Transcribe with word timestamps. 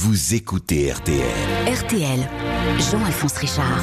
vous 0.00 0.34
écoutez 0.34 0.92
RTL. 0.92 1.18
RTL, 1.66 2.20
Jean-Alphonse 2.78 3.36
Richard. 3.38 3.82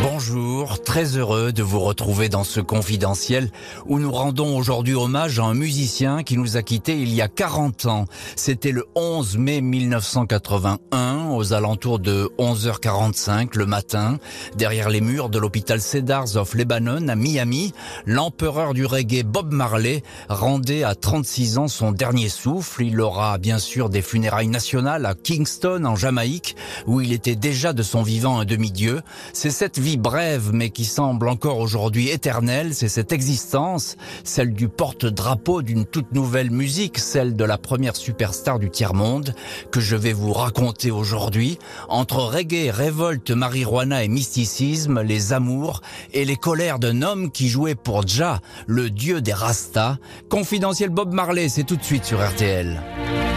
Bonjour, 0.00 0.80
très 0.80 1.16
heureux 1.16 1.50
de 1.52 1.64
vous 1.64 1.80
retrouver 1.80 2.28
dans 2.28 2.44
ce 2.44 2.60
confidentiel 2.60 3.50
où 3.86 3.98
nous 3.98 4.12
rendons 4.12 4.56
aujourd'hui 4.56 4.94
hommage 4.94 5.40
à 5.40 5.44
un 5.44 5.54
musicien 5.54 6.22
qui 6.22 6.36
nous 6.36 6.56
a 6.56 6.62
quittés 6.62 7.00
il 7.00 7.12
y 7.12 7.20
a 7.20 7.26
40 7.26 7.86
ans. 7.86 8.04
C'était 8.36 8.70
le 8.70 8.86
11 8.94 9.38
mai 9.38 9.60
1981 9.60 11.30
aux 11.30 11.52
alentours 11.52 11.98
de 11.98 12.30
11h45 12.38 13.56
le 13.56 13.66
matin, 13.66 14.18
derrière 14.56 14.88
les 14.88 15.00
murs 15.00 15.30
de 15.30 15.38
l'hôpital 15.38 15.80
Cedars 15.80 16.36
of 16.36 16.54
Lebanon 16.54 17.08
à 17.08 17.16
Miami, 17.16 17.72
l'empereur 18.06 18.74
du 18.74 18.86
reggae 18.86 19.24
Bob 19.24 19.52
Marley 19.52 20.04
rendait 20.28 20.84
à 20.84 20.94
36 20.94 21.58
ans 21.58 21.68
son 21.68 21.90
dernier 21.90 22.28
souffle. 22.28 22.84
Il 22.84 23.00
aura 23.00 23.38
bien 23.38 23.58
sûr 23.58 23.88
des 23.88 24.02
funérailles 24.02 24.48
nationales 24.48 25.06
à 25.06 25.14
Kingston 25.14 25.84
en 25.84 25.96
Jamaïque 25.96 26.54
où 26.86 27.00
il 27.00 27.12
était 27.12 27.36
déjà 27.36 27.72
de 27.72 27.82
son 27.82 28.02
vivant 28.02 28.38
un 28.38 28.44
demi-dieu. 28.44 29.00
C'est 29.32 29.50
cette 29.50 29.78
brève 29.96 30.50
mais 30.52 30.70
qui 30.70 30.84
semble 30.84 31.28
encore 31.28 31.58
aujourd'hui 31.58 32.10
éternelle, 32.10 32.74
c'est 32.74 32.88
cette 32.88 33.12
existence, 33.12 33.96
celle 34.24 34.52
du 34.52 34.68
porte-drapeau 34.68 35.62
d'une 35.62 35.86
toute 35.86 36.12
nouvelle 36.12 36.50
musique, 36.50 36.98
celle 36.98 37.36
de 37.36 37.44
la 37.44 37.58
première 37.58 37.96
superstar 37.96 38.58
du 38.58 38.70
tiers-monde, 38.70 39.34
que 39.70 39.80
je 39.80 39.96
vais 39.96 40.12
vous 40.12 40.32
raconter 40.32 40.90
aujourd'hui. 40.90 41.58
Entre 41.88 42.18
reggae, 42.18 42.70
révolte, 42.70 43.30
marijuana 43.30 44.04
et 44.04 44.08
mysticisme, 44.08 45.00
les 45.00 45.32
amours 45.32 45.80
et 46.12 46.24
les 46.24 46.36
colères 46.36 46.78
d'un 46.78 47.02
homme 47.02 47.30
qui 47.30 47.48
jouait 47.48 47.74
pour 47.74 48.06
Jah, 48.06 48.40
le 48.66 48.90
dieu 48.90 49.20
des 49.20 49.32
Rastas. 49.32 49.96
Confidentiel 50.28 50.90
Bob 50.90 51.12
Marley, 51.12 51.48
c'est 51.48 51.64
tout 51.64 51.76
de 51.76 51.84
suite 51.84 52.04
sur 52.04 52.26
RTL. 52.26 52.82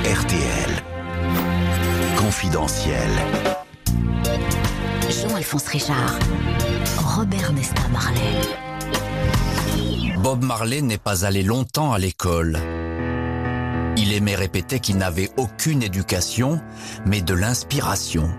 RTL. 0.04 0.84
Confidentiel. 2.18 3.51
Robert 6.98 7.52
Nesta 7.52 7.86
Marley. 7.90 8.40
Bob 10.24 10.46
Marley 10.46 10.82
n'est 10.82 10.98
pas 10.98 11.26
allé 11.26 11.44
longtemps 11.44 11.92
à 11.92 12.00
l'école. 12.00 12.58
Il 13.98 14.14
aimait 14.14 14.36
répéter 14.36 14.80
qu'il 14.80 14.96
n'avait 14.96 15.30
aucune 15.36 15.84
éducation, 15.84 16.62
mais 17.06 17.22
de 17.22 17.34
l'inspiration. 17.34 18.30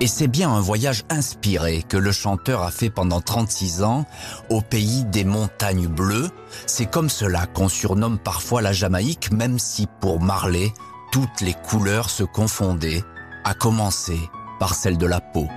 Et 0.00 0.08
c'est 0.08 0.26
bien 0.26 0.50
un 0.50 0.60
voyage 0.60 1.04
inspiré 1.10 1.84
que 1.88 1.96
le 1.96 2.10
chanteur 2.10 2.62
a 2.62 2.72
fait 2.72 2.90
pendant 2.90 3.20
36 3.20 3.84
ans 3.84 4.04
au 4.50 4.62
pays 4.62 5.04
des 5.04 5.24
montagnes 5.24 5.86
bleues. 5.86 6.30
C'est 6.66 6.90
comme 6.90 7.08
cela 7.08 7.46
qu'on 7.46 7.68
surnomme 7.68 8.18
parfois 8.18 8.62
la 8.62 8.72
Jamaïque, 8.72 9.30
même 9.30 9.60
si 9.60 9.86
pour 10.00 10.20
Marley, 10.20 10.72
toutes 11.12 11.40
les 11.40 11.54
couleurs 11.54 12.10
se 12.10 12.24
confondaient, 12.24 13.04
à 13.44 13.54
commencer 13.54 14.18
par 14.62 14.76
celle 14.76 14.96
de 14.96 15.06
la 15.06 15.20
peau. 15.20 15.48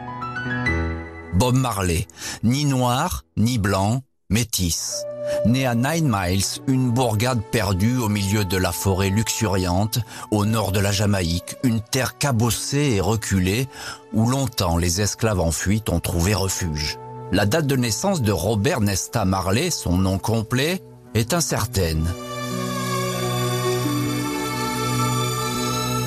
Bob 1.35 1.53
Marley, 1.53 2.07
ni 2.41 2.65
noir, 2.65 3.23
ni 3.37 3.59
blanc, 3.59 4.01
métis. 4.31 5.03
Né 5.45 5.67
à 5.67 5.75
Nine 5.75 6.09
Miles, 6.11 6.63
une 6.65 6.89
bourgade 6.89 7.43
perdue 7.51 7.97
au 7.97 8.09
milieu 8.09 8.45
de 8.45 8.57
la 8.57 8.71
forêt 8.71 9.09
luxuriante, 9.09 9.99
au 10.31 10.47
nord 10.47 10.71
de 10.71 10.79
la 10.79 10.91
Jamaïque, 10.91 11.55
une 11.61 11.81
terre 11.81 12.17
cabossée 12.17 12.93
et 12.95 12.99
reculée, 12.99 13.67
où 14.11 14.27
longtemps 14.27 14.79
les 14.79 15.01
esclaves 15.01 15.39
en 15.39 15.51
fuite 15.51 15.89
ont 15.89 15.99
trouvé 15.99 16.33
refuge. 16.33 16.97
La 17.31 17.45
date 17.45 17.67
de 17.67 17.75
naissance 17.75 18.23
de 18.23 18.31
Robert 18.31 18.81
Nesta 18.81 19.23
Marley, 19.23 19.69
son 19.69 19.99
nom 19.99 20.17
complet, 20.17 20.81
est 21.13 21.35
incertaine. 21.35 22.07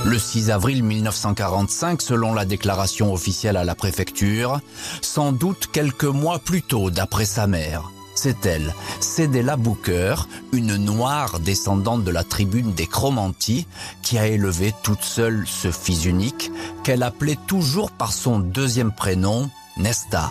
Le 0.09 0.19
6 0.19 0.51
avril 0.51 0.83
1945, 0.85 2.01
selon 2.01 2.33
la 2.33 2.47
déclaration 2.47 3.13
officielle 3.13 3.59
à 3.59 3.65
la 3.65 3.75
préfecture, 3.75 4.59
sans 5.03 5.33
doute 5.33 5.69
quelques 5.71 6.05
mois 6.05 6.39
plus 6.39 6.63
tôt 6.63 6.91
d'après 6.91 7.27
sa 7.27 7.47
mère. 7.47 7.91
C'est 8.15 8.47
elle, 8.47 8.75
Cédella 9.01 9.57
Booker, 9.59 10.15
une 10.53 10.77
noire 10.77 11.41
descendante 11.41 12.05
de 12.05 12.11
la 12.11 12.25
tribune 12.25 12.73
des 12.73 12.87
Chromanti, 12.87 13.67
qui 14.01 14.17
a 14.17 14.27
élevé 14.27 14.73
toute 14.83 15.03
seule 15.03 15.45
ce 15.47 15.71
fils 15.71 16.07
unique, 16.07 16.51
qu'elle 16.85 17.03
appelait 17.03 17.39
toujours 17.47 17.91
par 17.91 18.15
son 18.15 18.39
deuxième 18.39 18.93
prénom, 18.93 19.51
Nesta. 19.77 20.31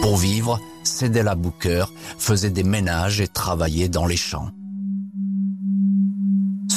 Pour 0.00 0.16
vivre, 0.16 0.58
Cédella 0.84 1.34
Booker 1.34 1.84
faisait 2.18 2.48
des 2.48 2.64
ménages 2.64 3.20
et 3.20 3.28
travaillait 3.28 3.90
dans 3.90 4.06
les 4.06 4.16
champs. 4.16 4.48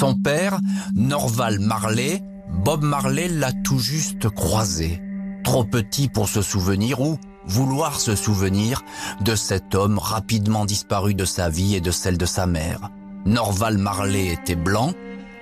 Son 0.01 0.15
père, 0.15 0.59
Norval 0.95 1.59
Marley, 1.59 2.23
Bob 2.49 2.83
Marley 2.83 3.27
l'a 3.27 3.51
tout 3.51 3.77
juste 3.77 4.29
croisé. 4.29 4.99
Trop 5.43 5.63
petit 5.63 6.07
pour 6.07 6.27
se 6.27 6.41
souvenir 6.41 7.01
ou 7.01 7.19
vouloir 7.45 7.99
se 7.99 8.15
souvenir 8.15 8.81
de 9.23 9.35
cet 9.35 9.75
homme 9.75 9.99
rapidement 9.99 10.65
disparu 10.65 11.13
de 11.13 11.23
sa 11.23 11.49
vie 11.49 11.75
et 11.75 11.81
de 11.81 11.91
celle 11.91 12.17
de 12.17 12.25
sa 12.25 12.47
mère. 12.47 12.89
Norval 13.27 13.77
Marley 13.77 14.29
était 14.29 14.55
blanc, 14.55 14.93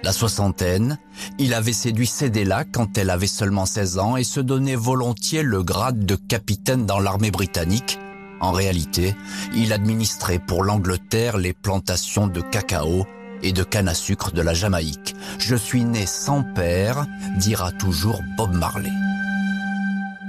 la 0.04 0.12
soixantaine, 0.12 0.98
il 1.38 1.54
avait 1.54 1.72
séduit 1.72 2.06
Cédella 2.06 2.66
quand 2.66 2.98
elle 2.98 3.12
avait 3.12 3.28
seulement 3.28 3.66
16 3.66 3.98
ans 3.98 4.18
et 4.18 4.26
se 4.26 4.42
donnait 4.42 4.76
volontiers 4.76 5.44
le 5.44 5.64
grade 5.64 6.06
de 6.06 6.16
capitaine 6.16 6.86
dans 6.86 7.00
l'armée 7.00 7.32
britannique. 7.32 7.98
En 8.42 8.52
réalité, 8.52 9.16
il 9.56 9.72
administrait 9.72 10.40
pour 10.40 10.66
l'Angleterre 10.66 11.38
les 11.38 11.54
plantations 11.54 12.28
de 12.28 12.42
cacao 12.42 13.06
et 13.44 13.54
de 13.54 13.64
canne 13.64 13.88
à 13.88 13.94
sucre 13.94 14.32
de 14.32 14.42
la 14.42 14.54
Jamaïque. 14.54 15.16
Je 15.40 15.56
suis 15.56 15.84
né 15.84 16.06
sans 16.06 16.44
père, 16.44 17.06
dira 17.38 17.72
toujours 17.72 18.22
Bob 18.38 18.54
Marley. 18.54 18.92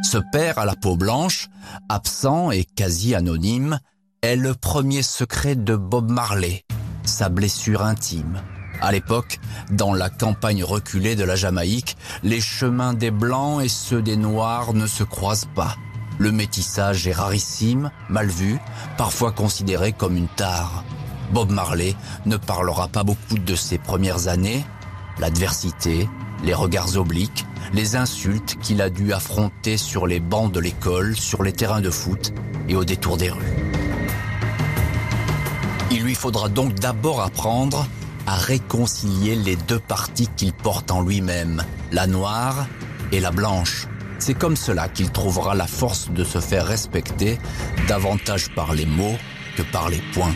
Ce 0.03 0.19
père 0.19 0.59
à 0.59 0.65
la 0.65 0.77
peau 0.77 0.97
blanche, 0.97 1.49
absent 1.89 2.51
et 2.51 2.65
quasi 2.65 3.15
anonyme, 3.15 3.79
est 4.23 4.37
le 4.37 4.55
premier 4.55 5.03
secret 5.03 5.55
de 5.55 5.77
Bob 5.77 6.11
Marley, 6.11 6.65
sa 7.05 7.29
blessure 7.29 7.83
intime. 7.83 8.41
À 8.81 8.93
l'époque, 8.93 9.39
dans 9.71 9.93
la 9.93 10.09
campagne 10.09 10.65
reculée 10.65 11.17
de 11.17 11.25
la 11.25 11.37
Jamaïque, 11.37 11.97
les 12.23 12.41
chemins 12.41 12.95
des 12.95 13.11
Blancs 13.11 13.63
et 13.63 13.69
ceux 13.69 14.01
des 14.01 14.17
Noirs 14.17 14.73
ne 14.73 14.87
se 14.87 15.05
croisent 15.05 15.49
pas. 15.55 15.77
Le 16.19 16.33
métissage 16.33 17.07
est 17.07 17.13
rarissime, 17.13 17.91
mal 18.09 18.29
vu, 18.29 18.59
parfois 18.97 19.33
considéré 19.33 19.93
comme 19.93 20.17
une 20.17 20.29
tare. 20.29 20.85
Bob 21.33 21.51
Marley 21.51 21.95
ne 22.27 22.37
parlera 22.37 22.89
pas 22.89 23.05
beaucoup 23.05 23.39
de 23.39 23.55
ses 23.55 23.79
premières 23.79 24.29
années, 24.29 24.65
l'adversité, 25.19 26.09
les 26.43 26.55
regards 26.55 26.97
obliques, 26.97 27.47
les 27.73 27.97
insultes 27.97 28.57
qu'il 28.61 28.83
a 28.83 28.91
dû 28.91 29.13
affronter 29.13 29.77
sur 29.77 30.07
les 30.07 30.21
bancs 30.21 30.51
de 30.51 30.61
l'école, 30.61 31.17
sur 31.17 31.43
les 31.43 31.53
terrains 31.53 31.81
de 31.81 31.91
foot 31.91 32.33
et 32.69 32.75
au 32.75 32.85
détour 32.85 33.17
des 33.17 33.31
rues. 33.31 33.57
Il 35.93 36.03
lui 36.03 36.15
faudra 36.15 36.49
donc 36.49 36.75
d'abord 36.75 37.21
apprendre 37.21 37.87
à 38.27 38.37
réconcilier 38.37 39.35
les 39.35 39.57
deux 39.57 39.81
parties 39.81 40.29
qu'il 40.37 40.53
porte 40.53 40.91
en 40.91 41.03
lui-même, 41.03 41.65
la 41.93 42.07
noire 42.07 42.67
et 43.13 43.21
la 43.21 43.31
blanche. 43.31 43.87
C'est 44.19 44.35
comme 44.35 44.57
cela 44.57 44.89
qu'il 44.89 45.11
trouvera 45.11 45.55
la 45.55 45.67
force 45.67 46.11
de 46.11 46.25
se 46.25 46.41
faire 46.41 46.67
respecter 46.67 47.39
davantage 47.89 48.55
par 48.55 48.75
les 48.75 48.87
mots 48.87 49.17
que 49.57 49.63
par 49.63 49.89
les 49.89 50.03
points. 50.13 50.35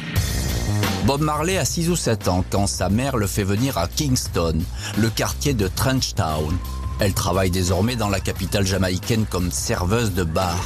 Bob 1.07 1.21
Marley 1.21 1.59
a 1.59 1.67
6 1.67 1.91
ou 1.91 1.97
7 1.97 2.29
ans 2.29 2.45
quand 2.49 2.67
sa 2.67 2.89
mère 2.89 3.19
le 3.19 3.27
fait 3.27 3.45
venir 3.45 3.77
à 3.77 3.89
Kingston, 3.89 4.59
le 4.97 5.11
quartier 5.11 5.53
de 5.53 5.69
Trenchtown. 5.69 6.57
Elle 6.99 7.13
travaille 7.13 7.51
désormais 7.51 7.95
dans 7.95 8.09
la 8.09 8.21
capitale 8.21 8.67
jamaïcaine 8.67 9.27
comme 9.27 9.53
serveuse 9.53 10.15
de 10.15 10.25
bar. 10.25 10.59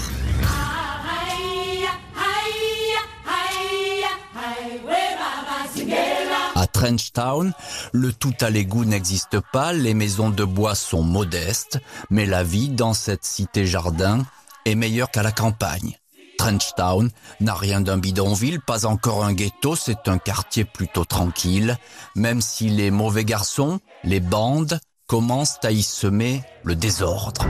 À 6.54 6.66
Trenchtown, 6.68 7.52
le 7.90 8.12
tout 8.12 8.34
à 8.40 8.50
l'égout 8.50 8.84
n'existe 8.84 9.40
pas, 9.52 9.72
les 9.72 9.94
maisons 9.94 10.30
de 10.30 10.44
bois 10.44 10.76
sont 10.76 11.02
modestes, 11.02 11.80
mais 12.10 12.26
la 12.26 12.44
vie 12.44 12.68
dans 12.68 12.94
cette 12.94 13.24
cité-jardin 13.24 14.24
est 14.66 14.76
meilleure 14.76 15.10
qu'à 15.10 15.24
la 15.24 15.32
campagne. 15.32 15.97
Trenchtown 16.38 17.10
n'a 17.40 17.54
rien 17.54 17.82
d'un 17.82 17.98
bidonville, 17.98 18.60
pas 18.60 18.86
encore 18.86 19.24
un 19.24 19.34
ghetto, 19.34 19.76
c'est 19.76 20.08
un 20.08 20.16
quartier 20.16 20.64
plutôt 20.64 21.04
tranquille, 21.04 21.76
même 22.14 22.40
si 22.40 22.70
les 22.70 22.90
mauvais 22.90 23.24
garçons, 23.24 23.80
les 24.04 24.20
bandes, 24.20 24.80
commencent 25.06 25.58
à 25.62 25.72
y 25.72 25.82
semer 25.82 26.42
le 26.64 26.74
désordre. 26.74 27.44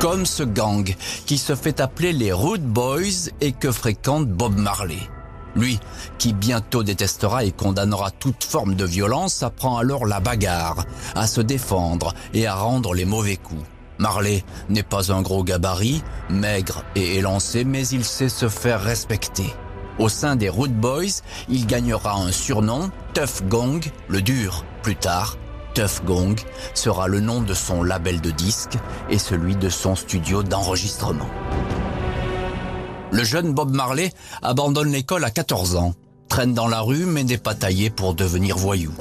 Comme 0.00 0.24
ce 0.24 0.42
gang 0.42 0.94
qui 1.26 1.38
se 1.38 1.54
fait 1.54 1.80
appeler 1.80 2.12
les 2.12 2.32
Rude 2.32 2.64
Boys 2.64 3.30
et 3.40 3.52
que 3.52 3.72
fréquente 3.72 4.28
Bob 4.28 4.56
Marley. 4.56 5.00
Lui, 5.54 5.80
qui 6.18 6.34
bientôt 6.34 6.82
détestera 6.82 7.44
et 7.44 7.50
condamnera 7.50 8.10
toute 8.10 8.44
forme 8.44 8.74
de 8.74 8.84
violence, 8.84 9.42
apprend 9.42 9.78
alors 9.78 10.04
la 10.04 10.20
bagarre, 10.20 10.84
à 11.14 11.26
se 11.26 11.40
défendre 11.40 12.14
et 12.34 12.46
à 12.46 12.54
rendre 12.54 12.94
les 12.94 13.06
mauvais 13.06 13.36
coups. 13.36 13.64
Marley 13.98 14.44
n'est 14.68 14.82
pas 14.82 15.12
un 15.12 15.22
gros 15.22 15.44
gabarit, 15.44 16.02
maigre 16.28 16.84
et 16.94 17.16
élancé, 17.16 17.64
mais 17.64 17.86
il 17.88 18.04
sait 18.04 18.28
se 18.28 18.48
faire 18.48 18.82
respecter. 18.82 19.52
Au 19.98 20.08
sein 20.08 20.36
des 20.36 20.50
Root 20.50 20.68
Boys, 20.68 21.22
il 21.48 21.66
gagnera 21.66 22.14
un 22.14 22.30
surnom, 22.30 22.90
Tough 23.14 23.48
Gong, 23.48 23.80
le 24.08 24.20
dur. 24.20 24.64
Plus 24.82 24.96
tard, 24.96 25.38
Tough 25.74 26.04
Gong 26.04 26.36
sera 26.74 27.08
le 27.08 27.20
nom 27.20 27.40
de 27.40 27.54
son 27.54 27.82
label 27.82 28.20
de 28.20 28.30
disques 28.30 28.76
et 29.08 29.18
celui 29.18 29.56
de 29.56 29.68
son 29.70 29.94
studio 29.94 30.42
d'enregistrement. 30.42 31.28
Le 33.12 33.24
jeune 33.24 33.54
Bob 33.54 33.74
Marley 33.74 34.12
abandonne 34.42 34.92
l'école 34.92 35.24
à 35.24 35.30
14 35.30 35.76
ans, 35.76 35.94
traîne 36.28 36.52
dans 36.52 36.68
la 36.68 36.80
rue 36.80 37.06
mais 37.06 37.24
n'est 37.24 37.38
pas 37.38 37.54
taillé 37.54 37.88
pour 37.88 38.14
devenir 38.14 38.56
voyou. 38.58 38.92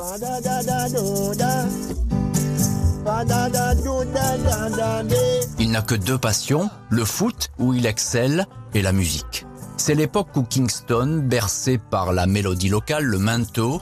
Il 5.60 5.72
n'a 5.72 5.82
que 5.82 5.96
deux 5.96 6.18
passions, 6.18 6.70
le 6.90 7.06
foot 7.06 7.50
où 7.60 7.74
il 7.74 7.86
excelle 7.86 8.48
et 8.74 8.82
la 8.82 8.92
musique. 8.92 9.46
C'est 9.78 9.94
l'époque 9.94 10.30
où 10.36 10.44
Kingston, 10.44 11.22
bercé 11.24 11.78
par 11.78 12.14
la 12.14 12.26
mélodie 12.26 12.70
locale, 12.70 13.04
le 13.04 13.20
manteau, 13.20 13.80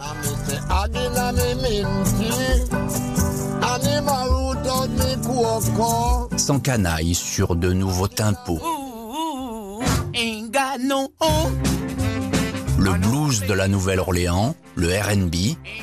s'encanaille 6.35 7.15
sur 7.15 7.55
de 7.55 7.71
nouveaux 7.71 8.07
tempos. 8.07 8.59
Le 12.77 12.97
blues 12.97 13.45
de 13.47 13.53
la 13.53 13.67
Nouvelle-Orléans, 13.67 14.55
le 14.75 14.87
RB, 14.87 15.35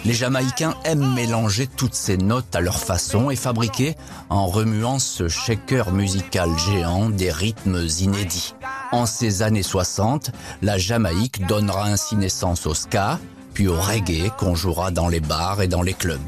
les 0.05 0.13
Jamaïcains 0.13 0.75
aiment 0.85 1.15
mélanger 1.15 1.67
toutes 1.67 1.95
ces 1.95 2.17
notes 2.17 2.55
à 2.55 2.61
leur 2.61 2.79
façon 2.79 3.31
et 3.31 3.37
fabriquer, 3.37 3.97
en 4.29 4.47
remuant 4.47 4.99
ce 4.99 5.29
shaker 5.29 5.93
musical 5.93 6.51
géant, 6.59 7.11
des 7.11 7.31
rythmes 7.31 7.87
inédits. 8.01 8.55
En 8.93 9.07
ces 9.07 9.43
années 9.43 9.63
60, 9.63 10.31
la 10.63 10.79
Jamaïque 10.79 11.47
donnera 11.47 11.87
ainsi 11.87 12.17
naissance 12.17 12.67
au 12.67 12.75
ska, 12.75 13.19
puis 13.55 13.69
au 13.69 13.81
reggae 13.81 14.31
qu'on 14.37 14.55
jouera 14.55 14.91
dans 14.91 15.09
les 15.09 15.21
bars 15.21 15.63
et 15.63 15.69
dans 15.69 15.83
les 15.83 15.95
clubs. 15.95 16.21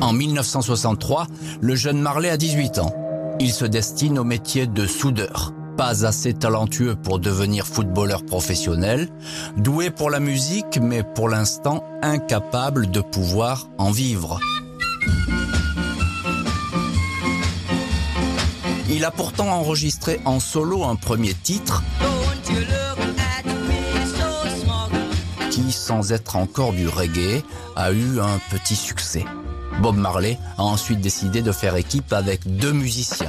En 0.00 0.12
1963, 0.12 1.26
le 1.60 1.74
jeune 1.74 2.00
Marley 2.00 2.28
a 2.28 2.36
18 2.36 2.78
ans. 2.78 2.94
Il 3.40 3.52
se 3.52 3.64
destine 3.64 4.18
au 4.18 4.24
métier 4.24 4.66
de 4.66 4.86
soudeur. 4.86 5.52
Pas 5.76 6.04
assez 6.04 6.34
talentueux 6.34 6.96
pour 6.96 7.18
devenir 7.18 7.66
footballeur 7.66 8.24
professionnel, 8.24 9.08
doué 9.56 9.90
pour 9.90 10.10
la 10.10 10.20
musique, 10.20 10.78
mais 10.80 11.02
pour 11.02 11.28
l'instant 11.28 11.82
incapable 12.02 12.90
de 12.90 13.00
pouvoir 13.00 13.68
en 13.78 13.90
vivre. 13.90 14.38
Il 18.90 19.04
a 19.04 19.10
pourtant 19.10 19.48
enregistré 19.48 20.20
en 20.26 20.38
solo 20.38 20.84
un 20.84 20.96
premier 20.96 21.34
titre 21.34 21.82
qui, 25.50 25.72
sans 25.72 26.12
être 26.12 26.36
encore 26.36 26.72
du 26.72 26.86
reggae, 26.88 27.42
a 27.76 27.92
eu 27.92 28.20
un 28.20 28.38
petit 28.50 28.76
succès. 28.76 29.24
Bob 29.80 29.96
Marley 29.96 30.38
a 30.58 30.62
ensuite 30.62 31.00
décidé 31.00 31.42
de 31.42 31.52
faire 31.52 31.76
équipe 31.76 32.12
avec 32.12 32.56
deux 32.56 32.72
musiciens. 32.72 33.28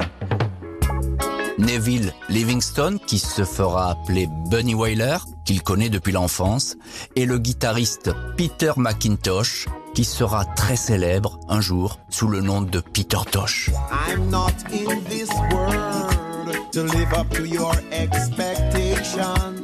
Neville 1.57 2.13
Livingstone, 2.29 2.99
qui 2.99 3.19
se 3.19 3.43
fera 3.43 3.91
appeler 3.91 4.27
Bunny 4.49 4.73
Wailer, 4.73 5.17
qu'il 5.45 5.61
connaît 5.61 5.89
depuis 5.89 6.11
l'enfance, 6.11 6.75
et 7.15 7.25
le 7.25 7.37
guitariste 7.37 8.11
Peter 8.37 8.73
McIntosh, 8.77 9.67
qui 9.93 10.03
sera 10.03 10.45
très 10.45 10.75
célèbre 10.75 11.39
un 11.49 11.61
jour 11.61 11.99
sous 12.09 12.27
le 12.27 12.41
nom 12.41 12.61
de 12.61 12.79
Peter 12.79 13.17
Tosh. 13.31 13.69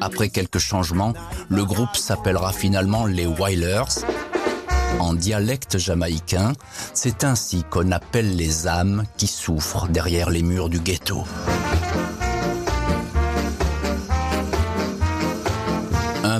Après 0.02 0.30
quelques 0.30 0.60
changements, 0.60 1.14
le 1.50 1.66
groupe 1.66 1.96
s'appellera 1.96 2.54
finalement 2.54 3.06
les 3.06 3.26
Wailers. 3.26 4.06
En 5.00 5.14
dialecte 5.14 5.78
jamaïcain, 5.78 6.54
c'est 6.94 7.24
ainsi 7.24 7.64
qu'on 7.70 7.92
appelle 7.92 8.36
les 8.36 8.68
âmes 8.68 9.06
qui 9.18 9.28
souffrent 9.28 9.88
derrière 9.88 10.30
les 10.30 10.44
murs 10.44 10.70
du 10.70 10.80
ghetto. 10.80 11.24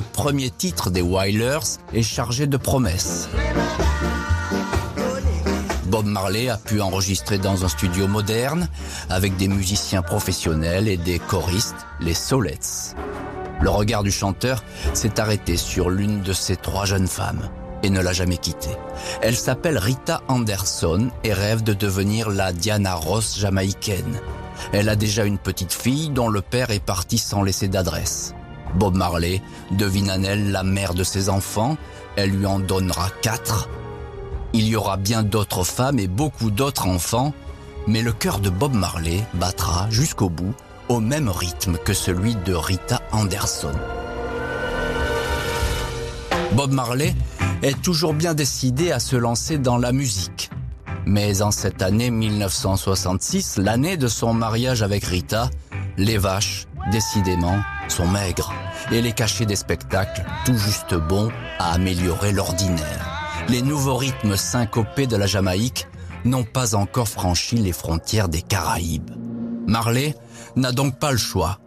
Un 0.00 0.12
premier 0.14 0.48
titre 0.48 0.88
des 0.88 1.02
Wailers 1.02 1.76
est 1.92 2.02
chargé 2.02 2.46
de 2.46 2.56
promesses. 2.56 3.28
Bob 5.88 6.06
Marley 6.06 6.48
a 6.48 6.56
pu 6.56 6.80
enregistrer 6.80 7.36
dans 7.36 7.66
un 7.66 7.68
studio 7.68 8.08
moderne 8.08 8.70
avec 9.10 9.36
des 9.36 9.46
musiciens 9.46 10.00
professionnels 10.00 10.88
et 10.88 10.96
des 10.96 11.18
choristes, 11.18 11.86
les 12.00 12.14
Solets. 12.14 12.94
Le 13.60 13.68
regard 13.68 14.02
du 14.02 14.10
chanteur 14.10 14.64
s'est 14.94 15.20
arrêté 15.20 15.58
sur 15.58 15.90
l'une 15.90 16.22
de 16.22 16.32
ces 16.32 16.56
trois 16.56 16.86
jeunes 16.86 17.08
femmes 17.08 17.50
et 17.82 17.90
ne 17.90 18.00
l'a 18.00 18.14
jamais 18.14 18.38
quittée. 18.38 18.78
Elle 19.20 19.36
s'appelle 19.36 19.76
Rita 19.76 20.22
Anderson 20.28 21.10
et 21.24 21.34
rêve 21.34 21.62
de 21.62 21.74
devenir 21.74 22.30
la 22.30 22.54
Diana 22.54 22.94
Ross 22.94 23.38
jamaïcaine. 23.38 24.18
Elle 24.72 24.88
a 24.88 24.96
déjà 24.96 25.26
une 25.26 25.38
petite 25.38 25.74
fille 25.74 26.08
dont 26.08 26.30
le 26.30 26.40
père 26.40 26.70
est 26.70 26.82
parti 26.82 27.18
sans 27.18 27.42
laisser 27.42 27.68
d'adresse. 27.68 28.34
Bob 28.74 28.96
Marley 28.96 29.42
devine 29.70 30.10
en 30.10 30.22
elle 30.22 30.50
la 30.52 30.62
mère 30.62 30.94
de 30.94 31.04
ses 31.04 31.28
enfants, 31.28 31.76
elle 32.16 32.30
lui 32.30 32.46
en 32.46 32.58
donnera 32.58 33.08
quatre. 33.22 33.68
Il 34.52 34.66
y 34.66 34.76
aura 34.76 34.96
bien 34.96 35.22
d'autres 35.22 35.64
femmes 35.64 35.98
et 35.98 36.08
beaucoup 36.08 36.50
d'autres 36.50 36.86
enfants, 36.86 37.32
mais 37.86 38.02
le 38.02 38.12
cœur 38.12 38.40
de 38.40 38.50
Bob 38.50 38.74
Marley 38.74 39.24
battra 39.34 39.88
jusqu'au 39.90 40.28
bout 40.28 40.54
au 40.88 41.00
même 41.00 41.28
rythme 41.28 41.76
que 41.78 41.92
celui 41.92 42.34
de 42.34 42.52
Rita 42.52 43.00
Anderson. 43.12 43.72
Bob 46.52 46.72
Marley 46.72 47.14
est 47.62 47.80
toujours 47.80 48.12
bien 48.12 48.34
décidé 48.34 48.90
à 48.90 48.98
se 48.98 49.14
lancer 49.14 49.58
dans 49.58 49.78
la 49.78 49.92
musique. 49.92 50.50
Mais 51.06 51.42
en 51.42 51.50
cette 51.50 51.80
année 51.80 52.10
1966, 52.10 53.58
l'année 53.58 53.96
de 53.96 54.08
son 54.08 54.34
mariage 54.34 54.82
avec 54.82 55.04
Rita, 55.04 55.48
les 55.96 56.18
vaches, 56.18 56.66
décidément, 56.90 57.58
sont 57.90 58.06
maigres 58.06 58.52
et 58.90 59.02
les 59.02 59.12
cachets 59.12 59.46
des 59.46 59.56
spectacles, 59.56 60.24
tout 60.44 60.56
juste 60.56 60.94
bons 60.94 61.30
à 61.58 61.72
améliorer 61.72 62.32
l'ordinaire. 62.32 63.44
Les 63.48 63.62
nouveaux 63.62 63.96
rythmes 63.96 64.36
syncopés 64.36 65.06
de 65.06 65.16
la 65.16 65.26
Jamaïque 65.26 65.86
n'ont 66.24 66.44
pas 66.44 66.74
encore 66.74 67.08
franchi 67.08 67.56
les 67.56 67.72
frontières 67.72 68.28
des 68.28 68.42
Caraïbes. 68.42 69.10
Marley 69.66 70.14
n'a 70.56 70.72
donc 70.72 70.98
pas 70.98 71.12
le 71.12 71.18
choix. 71.18 71.58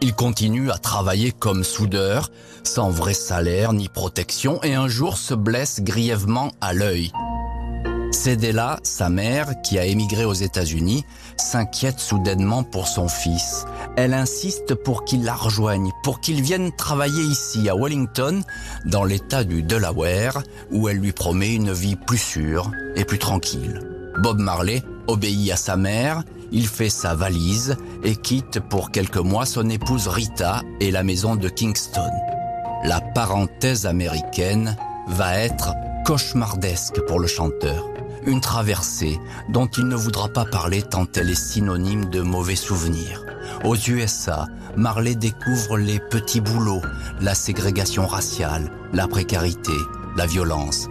Il 0.00 0.14
continue 0.14 0.70
à 0.70 0.78
travailler 0.78 1.32
comme 1.32 1.62
soudeur, 1.64 2.30
sans 2.64 2.90
vrai 2.90 3.14
salaire 3.14 3.72
ni 3.72 3.88
protection, 3.88 4.60
et 4.62 4.74
un 4.74 4.88
jour 4.88 5.16
se 5.16 5.34
blesse 5.34 5.80
grièvement 5.80 6.50
à 6.60 6.72
l'œil. 6.72 7.12
Là, 8.52 8.78
sa 8.82 9.08
mère, 9.08 9.60
qui 9.62 9.78
a 9.78 9.84
émigré 9.84 10.24
aux 10.24 10.32
États-Unis, 10.32 11.04
s'inquiète 11.36 12.00
soudainement 12.00 12.62
pour 12.62 12.88
son 12.88 13.08
fils. 13.08 13.64
Elle 13.96 14.14
insiste 14.14 14.74
pour 14.74 15.04
qu'il 15.04 15.24
la 15.24 15.34
rejoigne, 15.34 15.90
pour 16.02 16.20
qu'il 16.20 16.42
vienne 16.42 16.72
travailler 16.76 17.22
ici, 17.22 17.68
à 17.68 17.76
Wellington, 17.76 18.42
dans 18.86 19.04
l'état 19.04 19.44
du 19.44 19.62
Delaware, 19.62 20.42
où 20.70 20.88
elle 20.88 20.98
lui 20.98 21.12
promet 21.12 21.54
une 21.54 21.72
vie 21.72 21.96
plus 21.96 22.18
sûre 22.18 22.70
et 22.96 23.04
plus 23.04 23.18
tranquille. 23.18 23.80
Bob 24.22 24.38
Marley 24.38 24.82
obéit 25.06 25.52
à 25.52 25.56
sa 25.56 25.76
mère, 25.76 26.22
il 26.52 26.66
fait 26.66 26.90
sa 26.90 27.14
valise 27.14 27.76
et 28.04 28.14
quitte 28.14 28.60
pour 28.60 28.90
quelques 28.90 29.16
mois 29.16 29.46
son 29.46 29.68
épouse 29.70 30.08
Rita 30.08 30.62
et 30.80 30.90
la 30.90 31.02
maison 31.02 31.36
de 31.36 31.48
Kingston. 31.48 32.10
La 32.84 33.00
parenthèse 33.00 33.86
américaine 33.86 34.76
va 35.08 35.38
être 35.38 35.74
cauchemardesque 36.04 37.00
pour 37.06 37.20
le 37.20 37.26
chanteur 37.28 37.91
une 38.26 38.40
traversée 38.40 39.20
dont 39.48 39.66
il 39.66 39.86
ne 39.86 39.96
voudra 39.96 40.28
pas 40.28 40.44
parler 40.44 40.82
tant 40.82 41.06
elle 41.16 41.30
est 41.30 41.34
synonyme 41.34 42.06
de 42.06 42.20
mauvais 42.20 42.56
souvenirs. 42.56 43.24
Aux 43.64 43.76
USA, 43.76 44.46
Marley 44.76 45.14
découvre 45.14 45.76
les 45.76 45.98
petits 45.98 46.40
boulots, 46.40 46.82
la 47.20 47.34
ségrégation 47.34 48.06
raciale, 48.06 48.70
la 48.92 49.06
précarité, 49.06 49.72
la 50.16 50.26
violence. 50.26 50.88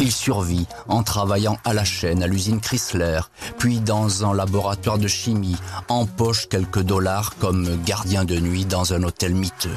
Il 0.00 0.12
survit 0.12 0.66
en 0.88 1.02
travaillant 1.02 1.56
à 1.64 1.72
la 1.72 1.84
chaîne 1.84 2.22
à 2.22 2.26
l'usine 2.26 2.60
Chrysler, 2.60 3.20
puis 3.58 3.80
dans 3.80 4.24
un 4.28 4.34
laboratoire 4.34 4.98
de 4.98 5.08
chimie, 5.08 5.56
empoche 5.88 6.48
quelques 6.48 6.82
dollars 6.82 7.34
comme 7.38 7.82
gardien 7.84 8.24
de 8.24 8.38
nuit 8.38 8.66
dans 8.66 8.92
un 8.92 9.02
hôtel 9.02 9.34
miteux. 9.34 9.70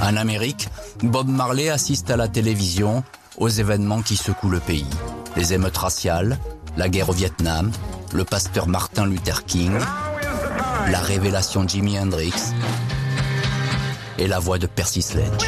En 0.00 0.16
Amérique, 0.16 0.68
Bob 1.02 1.28
Marley 1.28 1.68
assiste 1.68 2.10
à 2.10 2.16
la 2.16 2.28
télévision 2.28 3.02
aux 3.36 3.48
événements 3.48 4.02
qui 4.02 4.16
secouent 4.16 4.50
le 4.50 4.60
pays. 4.60 4.86
Les 5.36 5.52
émeutes 5.52 5.76
raciales, 5.76 6.38
la 6.76 6.88
guerre 6.88 7.08
au 7.08 7.12
Vietnam, 7.12 7.70
le 8.12 8.24
pasteur 8.24 8.68
Martin 8.68 9.06
Luther 9.06 9.44
King, 9.44 9.76
la 10.90 11.00
révélation 11.00 11.66
Jimi 11.66 11.98
Hendrix 11.98 12.32
et 14.18 14.28
la 14.28 14.38
voix 14.38 14.58
de 14.58 14.66
Percy 14.66 15.02
Sledge. 15.02 15.46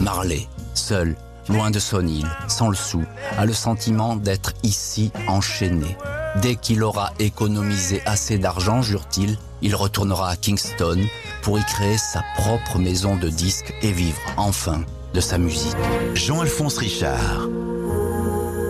Marley, 0.00 0.46
seul, 0.74 1.16
loin 1.48 1.70
de 1.70 1.78
son 1.80 2.06
île, 2.06 2.30
sans 2.48 2.68
le 2.68 2.76
sou, 2.76 3.04
a 3.36 3.44
le 3.44 3.52
sentiment 3.52 4.16
d'être 4.16 4.52
ici 4.62 5.10
enchaîné. 5.26 5.96
Dès 6.42 6.54
qu'il 6.54 6.82
aura 6.82 7.12
économisé 7.18 8.02
assez 8.06 8.38
d'argent, 8.38 8.82
jure-t-il, 8.82 9.36
il 9.62 9.74
retournera 9.74 10.30
à 10.30 10.36
Kingston 10.36 11.00
pour 11.42 11.58
y 11.58 11.64
créer 11.64 11.98
sa 11.98 12.24
propre 12.36 12.78
maison 12.78 13.16
de 13.16 13.28
disques 13.28 13.74
et 13.82 13.92
vivre 13.92 14.20
enfin 14.36 14.84
de 15.14 15.20
sa 15.20 15.38
musique. 15.38 15.76
Jean-Alphonse 16.14 16.78
Richard. 16.78 17.48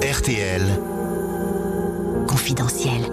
RTL. 0.02 0.62
Confidentiel. 2.28 3.10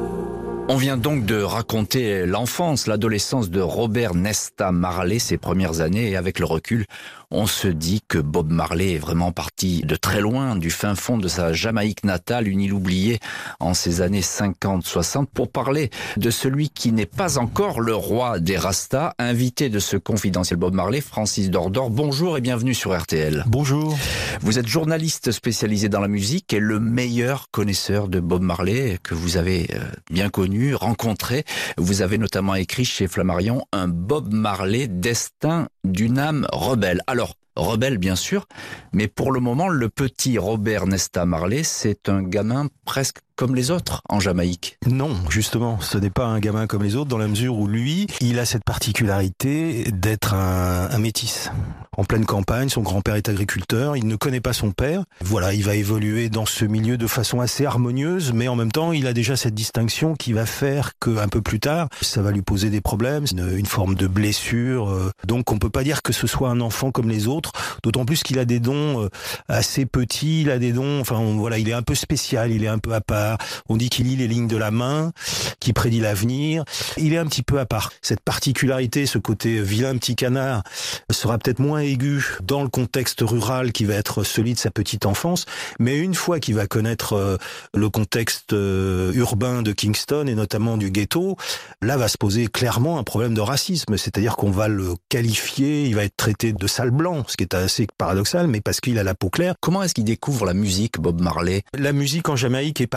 On 0.70 0.78
vient 0.78 0.96
donc 0.96 1.26
de 1.26 1.42
raconter 1.42 2.26
l'enfance, 2.26 2.88
l'adolescence 2.88 3.50
de 3.50 3.60
Robert 3.60 4.16
Nesta 4.16 4.72
Marley, 4.72 5.20
ses 5.20 5.38
premières 5.38 5.82
années, 5.82 6.12
et 6.12 6.16
avec 6.16 6.40
le 6.40 6.46
recul, 6.46 6.86
on 7.34 7.48
se 7.48 7.68
dit 7.68 8.02
que 8.08 8.20
Bob 8.20 8.52
Marley 8.52 8.94
est 8.94 9.00
vraiment 9.00 9.32
parti 9.32 9.82
de 9.82 9.96
très 9.96 10.22
loin, 10.22 10.56
du 10.56 10.70
fin 10.70 10.94
fond 10.94 11.18
de 11.18 11.28
sa 11.28 11.52
Jamaïque 11.52 12.04
natale, 12.04 12.48
une 12.48 12.62
île 12.62 12.74
oubliée 12.74 13.20
en 13.60 13.74
ces 13.74 14.02
années 14.02 14.22
50-60, 14.22 15.26
pour 15.26 15.52
parler 15.52 15.90
de 16.16 16.30
celui 16.30 16.70
qui 16.70 16.92
n'est 16.92 17.08
pas 17.08 17.40
encore 17.40 17.82
le 17.82 17.96
roi 17.96 18.40
des 18.40 18.56
Rastas, 18.56 19.14
invité 19.18 19.70
de 19.70 19.80
ce 19.80 19.98
confidentiel 19.98 20.60
Bob 20.60 20.76
Marley, 20.76 21.02
Francis 21.02 21.50
Dordor. 21.50 21.90
Bonjour 21.90 22.38
et 22.38 22.42
bienvenue 22.42 22.76
sur 22.76 22.96
RTL. 22.96 23.44
Bonjour. 23.48 23.98
Vous 24.42 24.60
êtes 24.60 24.68
journaliste 24.68 25.32
spécialisé 25.32 25.90
dans 25.90 26.02
la 26.02 26.08
musique 26.08 26.54
et 26.54 26.60
le 26.60 26.80
meilleur 26.80 27.48
connaisseur 27.50 28.10
de 28.10 28.20
Bob 28.20 28.44
Marley 28.44 29.00
que 29.02 29.16
vous 29.16 29.38
avez 29.38 29.70
euh, 29.74 29.80
bien 30.12 30.30
connu, 30.30 30.76
rencontré. 30.76 31.46
Vous 31.78 32.04
avez 32.04 32.20
notamment 32.20 32.54
écrit 32.54 32.86
chez 32.86 33.08
Flammarion 33.08 33.66
un 33.72 33.88
Bob 33.88 34.32
Marley 34.32 34.88
destin 34.88 35.68
d'une 35.84 36.20
âme 36.20 36.48
rebelle. 36.52 37.02
Alors, 37.08 37.36
rebelle 37.56 37.98
bien 37.98 38.16
sûr, 38.16 38.48
mais 38.94 39.08
pour 39.08 39.32
le 39.32 39.40
moment, 39.40 39.68
le 39.68 39.90
petit 39.90 40.38
Robert 40.38 40.88
Nesta 40.88 41.26
Marley, 41.26 41.64
c'est 41.64 42.10
un 42.10 42.24
gamin 42.24 42.68
presque 42.86 43.20
comme 43.36 43.56
les 43.56 43.72
autres 43.72 44.02
en 44.10 44.20
Jamaïque. 44.20 44.78
Non, 44.88 45.16
justement, 45.30 45.80
ce 45.80 45.98
n'est 45.98 46.10
pas 46.10 46.26
un 46.26 46.40
gamin 46.40 46.68
comme 46.68 46.84
les 46.84 46.96
autres 46.96 47.10
dans 47.10 47.18
la 47.18 47.28
mesure 47.28 47.58
où 47.58 47.68
lui, 47.68 48.08
il 48.22 48.40
a 48.40 48.46
cette 48.46 48.64
particularité 48.64 49.86
d'être 49.92 50.34
un, 50.34 50.90
un 50.92 50.98
métis. 50.98 51.50
En 51.96 52.06
pleine 52.06 52.26
campagne, 52.26 52.70
son 52.70 52.82
grand-père 52.82 53.16
est 53.16 53.30
agriculteur, 53.30 53.96
il 53.96 54.08
ne 54.08 54.16
connaît 54.16 54.42
pas 54.42 54.54
son 54.54 54.72
père. 54.72 55.04
Voilà, 55.22 55.54
il 55.54 55.64
va 55.64 55.76
évoluer 55.76 56.30
dans 56.30 56.46
ce 56.46 56.66
milieu 56.66 56.98
de 56.98 57.06
façon 57.06 57.40
assez 57.40 57.66
harmonieuse, 57.66 58.34
mais 58.34 58.48
en 58.48 58.56
même 58.56 58.72
temps, 58.72 58.94
il 58.94 59.06
a 59.06 59.14
déjà 59.14 59.36
cette 59.36 59.54
distinction 59.54 60.16
qui 60.16 60.34
va 60.34 60.46
faire 60.48 60.94
qu'un 61.00 61.28
peu 61.28 61.42
plus 61.42 61.60
tard, 61.60 61.90
ça 62.02 62.22
va 62.22 62.32
lui 62.32 62.42
poser 62.42 62.70
des 62.70 62.82
problèmes, 62.82 63.26
une, 63.32 63.66
forme 63.66 63.96
de 63.96 64.08
blessure. 64.08 64.90
euh. 64.90 65.12
Donc 65.26 65.52
on 65.52 65.60
peut 65.60 65.70
pas 65.70 65.84
dire 65.84 66.02
que 66.02 66.14
ce 66.14 66.28
soit 66.28 66.50
un 66.50 66.62
enfant 66.62 66.92
comme 66.92 67.10
les 67.10 67.28
autres, 67.28 67.52
d'autant 67.84 68.06
plus 68.06 68.24
qu'il 68.24 68.40
a 68.40 68.46
des 68.46 68.60
dons 68.60 69.04
euh, 69.04 69.10
assez 69.48 69.86
petits, 69.86 70.42
il 70.42 70.52
a 70.52 70.60
des 70.60 70.72
dons, 70.72 71.00
enfin 71.00 71.22
voilà, 71.36 71.58
il 71.60 71.70
est 71.70 71.74
un 71.74 71.82
peu 71.84 71.96
spécial, 71.96 72.52
il 72.52 72.64
est 72.64 72.68
un 72.68 72.80
peu 72.80 72.94
à 72.94 73.02
part. 73.02 73.23
On 73.70 73.78
dit 73.78 73.90
qu'il 73.90 74.08
lit 74.08 74.16
les 74.16 74.28
lignes 74.28 74.48
de 74.48 74.58
la 74.58 74.72
main, 74.72 75.12
qu'il 75.60 75.74
prédit 75.74 76.00
l'avenir. 76.00 76.64
Il 76.98 77.14
est 77.14 77.18
un 77.18 77.26
petit 77.26 77.44
peu 77.44 77.60
à 77.60 77.66
part. 77.66 77.92
Cette 78.02 78.22
particularité, 78.22 79.06
ce 79.06 79.18
côté 79.18 79.62
vilain 79.62 79.98
petit 79.98 80.16
canard, 80.16 80.64
sera 81.12 81.38
peut-être 81.38 81.60
moins 81.60 81.80
aigu 81.80 82.38
dans 82.44 82.64
le 82.64 82.70
contexte 82.70 83.22
rural 83.22 83.72
qui 83.72 83.86
va 83.86 83.96
être 83.96 84.24
celui 84.24 84.54
de 84.54 84.60
sa 84.60 84.72
petite 84.72 85.06
enfance, 85.06 85.46
mais 85.80 85.98
une 85.98 86.16
fois 86.16 86.40
qu'il 86.40 86.56
va 86.56 86.68
connaître 86.68 87.14
euh, 87.14 87.38
le 87.74 87.90
contexte 87.90 88.54
euh, 88.54 89.12
urbain 89.14 89.62
de 89.62 89.72
Kingston 89.72 90.28
et 90.28 90.36
notamment 90.36 90.78
du 90.78 90.92
ghetto, 90.92 91.38
là 91.82 91.98
va 91.98 92.08
se 92.08 92.18
poser 92.18 92.48
clairement 92.48 92.98
un 93.00 93.04
problème 93.04 93.34
de 93.34 93.42
racisme, 93.42 93.98
c'est-à-dire 93.98 94.36
qu'on 94.36 94.52
va 94.52 94.68
le 94.68 94.96
qualifier, 95.10 95.86
il 95.86 95.96
va 95.96 96.04
être 96.04 96.18
traité 96.18 96.54
de 96.54 96.68
sale 96.68 96.92
blanc, 96.92 97.24
ce 97.28 97.38
qui 97.38 97.44
est 97.44 97.54
assez 97.54 97.88
paradoxal, 97.98 98.48
mais 98.48 98.62
parce 98.62 98.80
qu'il 98.82 98.98
a 99.00 99.04
la 99.04 99.16
peau 99.16 99.30
claire. 99.30 99.56
Comment 99.60 99.84
est-ce 99.84 99.94
qu'il 99.94 100.04
découvre 100.04 100.46
la 100.46 100.54
musique, 100.54 101.00
Bob 101.00 101.22
Marley? 101.22 101.64
La 101.78 101.94
musique 101.94 102.30
en 102.30 102.36
Jamaïque 102.36 102.82
est 102.82 102.88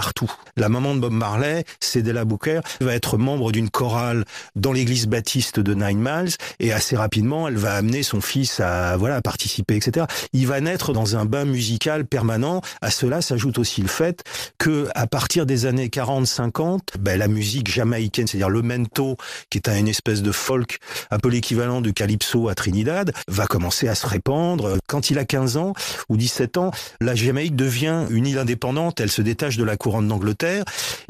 La 0.56 0.68
maman 0.68 0.94
de 0.94 1.00
Bob 1.00 1.12
Marley, 1.12 1.64
c'est 1.80 2.02
Della 2.02 2.24
Booker, 2.24 2.60
va 2.80 2.94
être 2.94 3.18
membre 3.18 3.52
d'une 3.52 3.68
chorale 3.68 4.24
dans 4.54 4.72
l'église 4.72 5.06
baptiste 5.06 5.60
de 5.60 5.74
Nine 5.74 5.98
Miles 5.98 6.34
et 6.60 6.72
assez 6.72 6.96
rapidement, 6.96 7.48
elle 7.48 7.56
va 7.56 7.74
amener 7.74 8.02
son 8.02 8.20
fils 8.20 8.60
à 8.60 8.96
voilà 8.96 9.16
à 9.16 9.20
participer, 9.20 9.76
etc. 9.76 10.06
Il 10.32 10.46
va 10.46 10.60
naître 10.60 10.92
dans 10.92 11.16
un 11.16 11.24
bain 11.24 11.44
musical 11.44 12.06
permanent. 12.06 12.62
À 12.80 12.90
cela 12.90 13.20
s'ajoute 13.20 13.58
aussi 13.58 13.82
le 13.82 13.88
fait 13.88 14.24
que 14.58 14.88
à 14.94 15.06
partir 15.06 15.46
des 15.46 15.66
années 15.66 15.88
40-50, 15.88 16.98
ben, 16.98 17.18
la 17.18 17.28
musique 17.28 17.70
jamaïcaine, 17.70 18.26
c'est-à-dire 18.26 18.48
le 18.48 18.62
mento, 18.62 19.16
qui 19.50 19.58
est 19.58 19.68
une 19.68 19.88
espèce 19.88 20.22
de 20.22 20.32
folk, 20.32 20.78
un 21.10 21.18
peu 21.18 21.28
l'équivalent 21.28 21.80
du 21.80 21.92
calypso 21.92 22.48
à 22.48 22.54
Trinidad, 22.54 23.12
va 23.28 23.46
commencer 23.46 23.88
à 23.88 23.94
se 23.94 24.06
répandre. 24.06 24.78
Quand 24.86 25.10
il 25.10 25.18
a 25.18 25.24
15 25.24 25.56
ans 25.56 25.74
ou 26.08 26.16
17 26.16 26.56
ans, 26.56 26.70
la 27.00 27.14
Jamaïque 27.14 27.56
devient 27.56 28.06
une 28.10 28.26
île 28.26 28.38
indépendante, 28.38 29.00
elle 29.00 29.10
se 29.10 29.22
détache 29.22 29.56
de 29.56 29.64
la 29.64 29.76
couronne 29.76 30.05
d'Angleterre. 30.06 30.64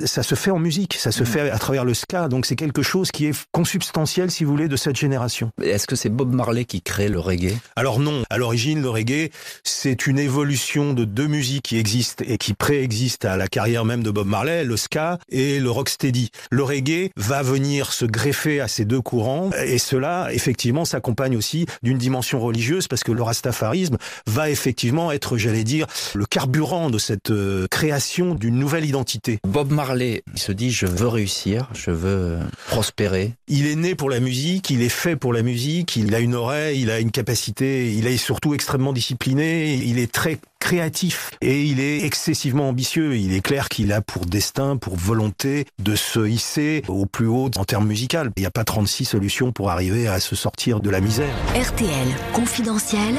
Ça 0.05 0.23
se 0.23 0.35
fait 0.35 0.50
en 0.50 0.59
musique, 0.59 0.95
ça 0.95 1.12
se 1.12 1.25
fait 1.25 1.50
à 1.50 1.59
travers 1.59 1.85
le 1.85 1.95
ska, 1.95 2.29
donc 2.29 2.47
c'est 2.47 2.57
quelque 2.57 2.83
chose 2.83 3.11
qui 3.11 3.26
est 3.26 3.47
consubstantiel, 3.53 4.31
si 4.31 4.45
vous 4.45 4.50
voulez, 4.50 4.69
de 4.69 4.76
cette 4.76 4.97
génération. 4.97 5.50
Est-ce 5.62 5.87
que 5.87 5.97
c'est 5.97 6.09
Bob 6.09 6.35
Marley 6.35 6.65
qui 6.65 6.83
crée 6.83 7.09
le 7.09 7.19
reggae? 7.19 7.57
Alors 7.76 8.00
non, 8.00 8.23
à 8.31 8.38
l'origine, 8.38 8.83
le 8.83 8.91
reggae, 8.91 9.31
c'est 9.65 10.07
une 10.07 10.19
évolution 10.19 10.93
de 10.93 11.05
deux 11.05 11.26
musiques 11.26 11.65
qui 11.65 11.79
existent 11.79 12.25
et 12.26 12.38
qui 12.38 12.55
préexistent 12.55 13.25
à 13.25 13.37
la 13.37 13.49
carrière 13.49 13.85
même 13.85 14.03
de 14.03 14.11
Bob 14.11 14.26
Marley, 14.26 14.65
le 14.65 14.76
ska 14.76 15.19
et 15.29 15.61
le 15.61 15.71
rocksteady. 15.71 16.31
Le 16.50 16.62
reggae 16.62 17.11
va 17.17 17.43
venir 17.43 17.93
se 17.93 18.05
greffer 18.05 18.61
à 18.61 18.69
ces 18.69 18.85
deux 18.85 19.00
courants 19.00 19.50
et 19.53 19.79
cela, 19.79 20.29
effectivement, 20.33 20.85
s'accompagne 20.85 21.37
aussi 21.37 21.67
d'une 21.83 21.99
dimension 21.99 22.41
religieuse 22.41 22.88
parce 22.88 23.05
que 23.05 23.12
le 23.12 23.23
rastafarisme 23.23 23.97
va 24.26 24.50
effectivement 24.50 25.12
être, 25.12 25.37
j'allais 25.37 25.65
dire, 25.65 25.87
le 26.15 26.26
carburant 26.26 26.91
de 26.91 26.99
cette 26.99 27.31
euh, 27.31 27.67
création 27.71 28.35
d'une 28.35 28.59
nouvelle 28.59 28.85
identité. 28.87 29.38
Bob 29.47 29.71
Marley, 29.71 30.23
il 30.35 30.38
se 30.38 30.52
dit 30.52 30.71
je 30.71 30.87
veux 30.87 31.09
réussir, 31.09 31.69
je 31.75 31.90
veux 31.90 32.38
prospérer. 32.69 33.33
Il 33.49 33.66
est 33.66 33.76
né 33.76 33.95
pour 33.95 34.11
la 34.11 34.21
musique, 34.21 34.71
il 34.71 34.83
est 34.83 34.88
fait 34.88 35.16
pour 35.16 35.33
la 35.33 35.43
musique, 35.43 35.97
il 35.97 36.14
a 36.14 36.21
une 36.21 36.35
oreille, 36.35 36.81
il 36.81 36.90
a 36.90 37.00
une 37.00 37.11
capacité, 37.11 37.93
il 37.93 38.07
est 38.07 38.16
surtout 38.16 38.55
extrêmement 38.55 38.93
discipliné, 38.93 39.75
il 39.75 39.99
est 39.99 40.11
très 40.11 40.38
créatif 40.59 41.31
et 41.43 41.62
il 41.62 41.78
est 41.81 42.05
excessivement 42.05 42.69
ambitieux. 42.69 43.16
Il 43.16 43.33
est 43.35 43.40
clair 43.40 43.69
qu'il 43.69 43.93
a 43.93 44.00
pour 44.00 44.26
destin, 44.26 44.76
pour 44.76 44.97
volonté 44.97 45.66
de 45.78 45.95
se 45.95 46.26
hisser 46.26 46.83
au 46.88 47.07
plus 47.07 47.26
haut 47.26 47.50
en 47.57 47.64
termes 47.64 47.87
musicaux. 47.87 48.07
Il 48.37 48.40
n'y 48.40 48.47
a 48.47 48.50
pas 48.50 48.64
36 48.64 49.05
solutions 49.05 49.52
pour 49.52 49.71
arriver 49.71 50.09
à 50.09 50.21
se 50.21 50.37
sortir 50.37 50.81
de 50.81 50.90
la 50.90 51.00
misère. 51.00 51.35
RTL 51.55 52.09
Confidentiel. 52.33 53.14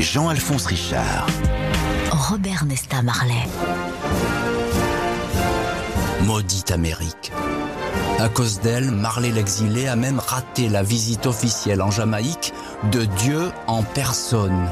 Jean-Alphonse 0.00 0.66
Richard. 0.66 1.26
Robert 2.10 2.64
Nesta 2.64 3.02
Marley. 3.02 3.46
Maudite 6.28 6.72
Amérique. 6.72 7.32
À 8.18 8.28
cause 8.28 8.60
d'elle, 8.60 8.90
Marley 8.90 9.30
l'exilé 9.30 9.88
a 9.88 9.96
même 9.96 10.18
raté 10.18 10.68
la 10.68 10.82
visite 10.82 11.24
officielle 11.24 11.80
en 11.80 11.90
Jamaïque 11.90 12.52
de 12.92 13.06
Dieu 13.06 13.50
en 13.66 13.82
personne. 13.82 14.70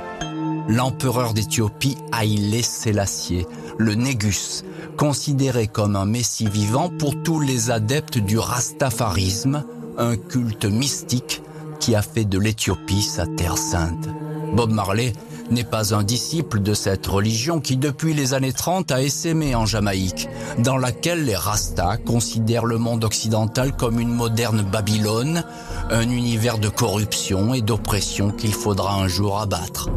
L'empereur 0.68 1.32
d'Éthiopie 1.32 1.96
Haïlé 2.12 2.60
Sélassié, 2.60 3.46
le 3.78 3.94
Négus, 3.94 4.64
considéré 4.98 5.66
comme 5.66 5.96
un 5.96 6.04
messie 6.04 6.46
vivant 6.46 6.90
pour 6.90 7.22
tous 7.22 7.40
les 7.40 7.70
adeptes 7.70 8.18
du 8.18 8.38
rastafarisme, 8.38 9.64
un 9.96 10.18
culte 10.18 10.66
mystique 10.66 11.40
qui 11.80 11.94
a 11.94 12.02
fait 12.02 12.26
de 12.26 12.38
l'Éthiopie 12.38 13.00
sa 13.00 13.26
terre 13.26 13.56
sainte. 13.56 14.10
Bob 14.52 14.72
Marley 14.72 15.14
n'est 15.50 15.64
pas 15.64 15.94
un 15.94 16.02
disciple 16.02 16.60
de 16.60 16.74
cette 16.74 17.06
religion 17.06 17.60
qui 17.60 17.76
depuis 17.76 18.14
les 18.14 18.34
années 18.34 18.52
30 18.52 18.90
a 18.90 19.02
essaimé 19.02 19.54
en 19.54 19.66
Jamaïque, 19.66 20.28
dans 20.58 20.76
laquelle 20.76 21.24
les 21.24 21.36
Rastas 21.36 21.98
considèrent 21.98 22.64
le 22.64 22.78
monde 22.78 23.04
occidental 23.04 23.76
comme 23.76 24.00
une 24.00 24.12
moderne 24.12 24.62
Babylone, 24.62 25.44
un 25.90 26.08
univers 26.10 26.58
de 26.58 26.68
corruption 26.68 27.54
et 27.54 27.62
d'oppression 27.62 28.30
qu'il 28.30 28.52
faudra 28.52 28.94
un 28.94 29.08
jour 29.08 29.38
abattre. 29.38 29.88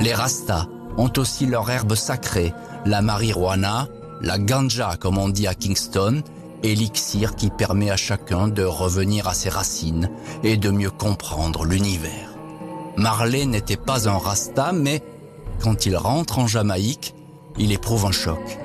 Les 0.00 0.14
Rastas 0.14 0.66
ont 0.96 1.12
aussi 1.16 1.46
leur 1.46 1.70
herbe 1.70 1.94
sacrée, 1.94 2.52
la 2.84 3.02
marijuana, 3.02 3.88
la 4.20 4.38
ganja 4.38 4.96
comme 4.98 5.18
on 5.18 5.28
dit 5.28 5.46
à 5.46 5.54
Kingston, 5.54 6.22
élixir 6.62 7.34
qui 7.34 7.50
permet 7.50 7.90
à 7.90 7.96
chacun 7.96 8.48
de 8.48 8.64
revenir 8.64 9.28
à 9.28 9.34
ses 9.34 9.48
racines 9.48 10.10
et 10.42 10.56
de 10.56 10.70
mieux 10.70 10.90
comprendre 10.90 11.64
l'univers. 11.64 12.31
Marley 12.96 13.46
n'était 13.46 13.76
pas 13.76 14.08
un 14.08 14.18
rasta, 14.18 14.72
mais 14.72 15.02
quand 15.62 15.86
il 15.86 15.96
rentre 15.96 16.38
en 16.38 16.46
Jamaïque, 16.46 17.14
il 17.58 17.72
éprouve 17.72 18.06
un 18.06 18.12
choc. 18.12 18.58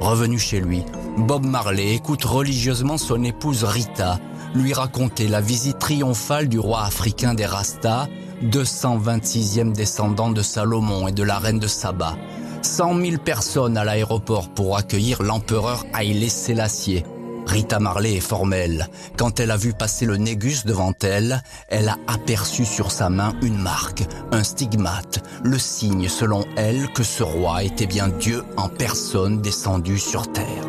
Revenu 0.00 0.38
chez 0.38 0.60
lui, 0.60 0.82
Bob 1.18 1.44
Marley 1.44 1.94
écoute 1.94 2.24
religieusement 2.24 2.98
son 2.98 3.22
épouse 3.22 3.64
Rita 3.64 4.18
lui 4.54 4.72
raconter 4.72 5.28
la 5.28 5.40
visite 5.40 5.78
triomphale 5.78 6.48
du 6.48 6.58
roi 6.58 6.82
africain 6.82 7.34
des 7.34 7.46
Rastas, 7.46 8.08
226e 8.44 9.72
descendant 9.72 10.30
de 10.30 10.42
Salomon 10.42 11.08
et 11.08 11.12
de 11.12 11.22
la 11.22 11.38
reine 11.38 11.58
de 11.58 11.68
Saba. 11.68 12.16
100 12.62 13.00
000 13.00 13.16
personnes 13.24 13.76
à 13.76 13.84
l'aéroport 13.84 14.48
pour 14.50 14.76
accueillir 14.76 15.22
l'empereur 15.22 15.84
Haïlé 15.92 16.28
Sélassié. 16.28 17.04
Rita 17.50 17.80
Marley 17.80 18.14
est 18.14 18.20
formelle. 18.20 18.86
Quand 19.16 19.40
elle 19.40 19.50
a 19.50 19.56
vu 19.56 19.72
passer 19.72 20.06
le 20.06 20.16
Négus 20.16 20.64
devant 20.64 20.92
elle, 21.02 21.42
elle 21.66 21.88
a 21.88 21.96
aperçu 22.06 22.64
sur 22.64 22.92
sa 22.92 23.10
main 23.10 23.34
une 23.42 23.58
marque, 23.58 24.04
un 24.30 24.44
stigmate, 24.44 25.18
le 25.42 25.58
signe 25.58 26.08
selon 26.08 26.44
elle 26.56 26.92
que 26.92 27.02
ce 27.02 27.24
roi 27.24 27.64
était 27.64 27.88
bien 27.88 28.06
Dieu 28.06 28.44
en 28.56 28.68
personne 28.68 29.42
descendu 29.42 29.98
sur 29.98 30.30
terre. 30.30 30.64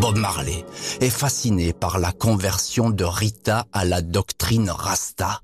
Bob 0.00 0.18
Marley 0.18 0.64
est 1.00 1.08
fasciné 1.08 1.72
par 1.72 2.00
la 2.00 2.10
conversion 2.10 2.90
de 2.90 3.04
Rita 3.04 3.66
à 3.72 3.84
la 3.84 4.02
doctrine 4.02 4.68
Rasta. 4.68 5.40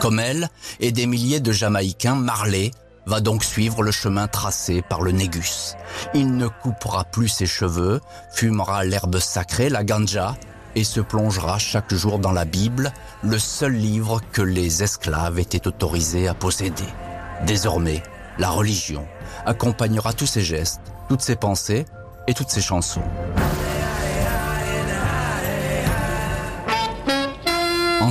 Comme 0.00 0.18
elle 0.18 0.48
et 0.80 0.90
des 0.90 1.06
milliers 1.06 1.40
de 1.40 1.52
Jamaïcains, 1.52 2.16
Marley 2.16 2.72
va 3.06 3.20
donc 3.20 3.44
suivre 3.44 3.82
le 3.82 3.90
chemin 3.90 4.28
tracé 4.28 4.82
par 4.82 5.02
le 5.02 5.12
Négus. 5.12 5.76
Il 6.14 6.36
ne 6.36 6.48
coupera 6.48 7.04
plus 7.04 7.28
ses 7.28 7.46
cheveux, 7.46 8.00
fumera 8.32 8.84
l'herbe 8.84 9.18
sacrée, 9.18 9.68
la 9.68 9.84
ganja, 9.84 10.36
et 10.74 10.84
se 10.84 11.00
plongera 11.00 11.58
chaque 11.58 11.92
jour 11.92 12.18
dans 12.18 12.32
la 12.32 12.44
Bible, 12.44 12.92
le 13.22 13.38
seul 13.38 13.72
livre 13.72 14.20
que 14.32 14.42
les 14.42 14.82
esclaves 14.82 15.38
étaient 15.38 15.66
autorisés 15.66 16.28
à 16.28 16.34
posséder. 16.34 16.84
Désormais, 17.46 18.02
la 18.38 18.50
religion 18.50 19.06
accompagnera 19.46 20.12
tous 20.12 20.26
ses 20.26 20.42
gestes, 20.42 20.80
toutes 21.08 21.22
ses 21.22 21.36
pensées 21.36 21.86
et 22.26 22.34
toutes 22.34 22.50
ses 22.50 22.60
chansons. 22.60 23.02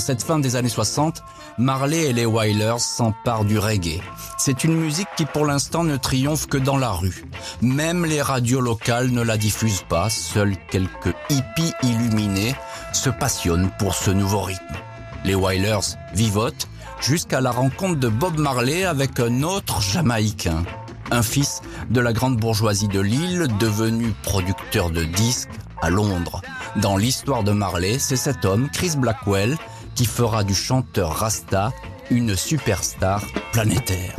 Cette 0.10 0.24
fin 0.24 0.39
des 0.39 0.56
années 0.56 0.70
60, 0.70 1.22
Marley 1.60 2.10
et 2.10 2.13
les 2.13 2.25
Wailers 2.25 2.80
s'emparent 2.80 3.46
du 3.46 3.60
reggae. 3.60 4.01
C'est 4.39 4.63
une 4.63 4.74
musique 4.74 5.08
qui 5.16 5.25
pour 5.25 5.46
l'instant 5.46 5.84
ne 5.84 5.98
triomphe 5.98 6.48
que 6.48 6.58
dans 6.58 6.78
la 6.78 6.89
rue. 6.89 7.25
Même 7.62 8.08
les 8.08 8.20
radios 8.20 8.60
locales 8.60 9.12
ne 9.12 9.22
la 9.22 9.38
diffusent 9.38 9.86
pas, 9.88 10.10
seuls 10.10 10.56
quelques 10.72 11.13
hippies 11.30 11.74
illuminés 11.84 12.56
se 12.92 13.12
passionnent 13.12 13.70
pour 13.78 13.94
ce 13.94 14.10
nouveau 14.10 14.42
rythme. 14.42 14.78
Les 15.25 15.36
Wailers 15.36 15.96
vivotent 16.16 16.68
jusqu'à 17.00 17.39
la 17.39 17.51
rencontre 17.51 18.00
de 18.00 18.08
Bob 18.08 18.39
Marley 18.39 18.86
avec 18.86 19.20
un 19.20 19.44
autre 19.44 19.80
Jamaïcain, 19.80 20.63
un 21.12 21.22
fils 21.22 21.62
de 21.92 22.01
la 22.01 22.13
grande 22.13 22.38
bourgeoisie 22.38 22.88
de 22.88 23.00
l'île 23.00 23.48
devenu 23.60 24.16
producteur 24.24 24.89
de 24.89 25.04
disques 25.04 25.50
à 25.84 25.92
Londres. 25.92 26.42
Dans 26.78 26.98
l'histoire 26.98 27.44
de 27.44 27.51
Marley, 27.51 28.00
c'est 28.00 28.16
cet 28.16 28.44
homme, 28.46 28.70
Chris 28.74 28.94
Blackwell, 28.98 29.56
qui 30.00 30.06
fera 30.06 30.46
du 30.46 30.56
chanteur 30.56 31.13
Rasta 31.13 31.74
une 32.10 32.38
superstar 32.38 33.22
planétaire. 33.51 34.15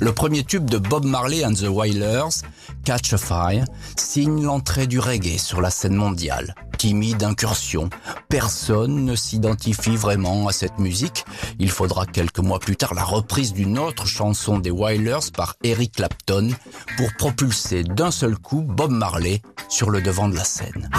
Le 0.00 0.12
premier 0.12 0.42
tube 0.42 0.68
de 0.68 0.78
Bob 0.78 1.04
Marley 1.04 1.44
and 1.44 1.52
the 1.52 1.68
Wailers, 1.68 2.42
Catch 2.84 3.12
a 3.12 3.16
Fire, 3.16 3.64
signe 3.96 4.42
l'entrée 4.42 4.88
du 4.88 4.98
reggae 4.98 5.38
sur 5.38 5.60
la 5.60 5.70
scène 5.70 5.94
mondiale. 5.94 6.56
Timide 6.78 7.22
incursion, 7.22 7.88
personne 8.28 9.04
ne 9.04 9.14
s'identifie 9.14 9.94
vraiment 9.94 10.48
à 10.48 10.52
cette 10.52 10.80
musique. 10.80 11.24
Il 11.60 11.70
faudra 11.70 12.06
quelques 12.06 12.40
mois 12.40 12.58
plus 12.58 12.74
tard 12.74 12.92
la 12.92 13.04
reprise 13.04 13.52
d'une 13.52 13.78
autre 13.78 14.08
chanson 14.08 14.58
des 14.58 14.72
Wailers 14.72 15.30
par 15.32 15.54
Eric 15.62 15.92
Clapton 15.92 16.48
pour 16.96 17.14
propulser 17.18 17.84
d'un 17.84 18.10
seul 18.10 18.36
coup 18.36 18.62
Bob 18.62 18.90
Marley 18.90 19.42
sur 19.68 19.90
le 19.90 20.02
devant 20.02 20.28
de 20.28 20.34
la 20.34 20.44
scène. 20.44 20.90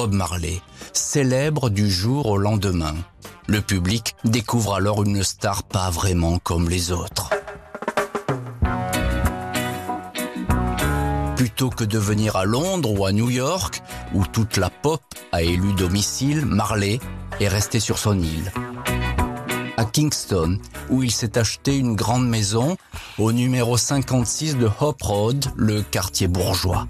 Bob 0.00 0.14
Marley, 0.14 0.62
célèbre 0.92 1.70
du 1.70 1.90
jour 1.90 2.26
au 2.26 2.38
lendemain. 2.38 2.94
Le 3.48 3.60
public 3.60 4.14
découvre 4.24 4.74
alors 4.74 5.02
une 5.02 5.24
star 5.24 5.64
pas 5.64 5.90
vraiment 5.90 6.38
comme 6.38 6.68
les 6.68 6.92
autres. 6.92 7.30
Plutôt 11.34 11.70
que 11.70 11.82
de 11.82 11.98
venir 11.98 12.36
à 12.36 12.44
Londres 12.44 12.96
ou 12.96 13.06
à 13.06 13.10
New 13.10 13.28
York, 13.28 13.82
où 14.14 14.24
toute 14.24 14.56
la 14.56 14.70
pop 14.70 15.02
a 15.32 15.42
élu 15.42 15.72
domicile, 15.72 16.46
Marley 16.46 17.00
est 17.40 17.48
resté 17.48 17.80
sur 17.80 17.98
son 17.98 18.20
île. 18.20 18.52
À 19.76 19.84
Kingston, 19.84 20.60
où 20.90 21.02
il 21.02 21.10
s'est 21.10 21.36
acheté 21.36 21.76
une 21.76 21.96
grande 21.96 22.28
maison 22.28 22.76
au 23.18 23.32
numéro 23.32 23.76
56 23.76 24.58
de 24.58 24.70
Hop 24.80 25.02
Road, 25.02 25.46
le 25.56 25.82
quartier 25.82 26.28
bourgeois. 26.28 26.86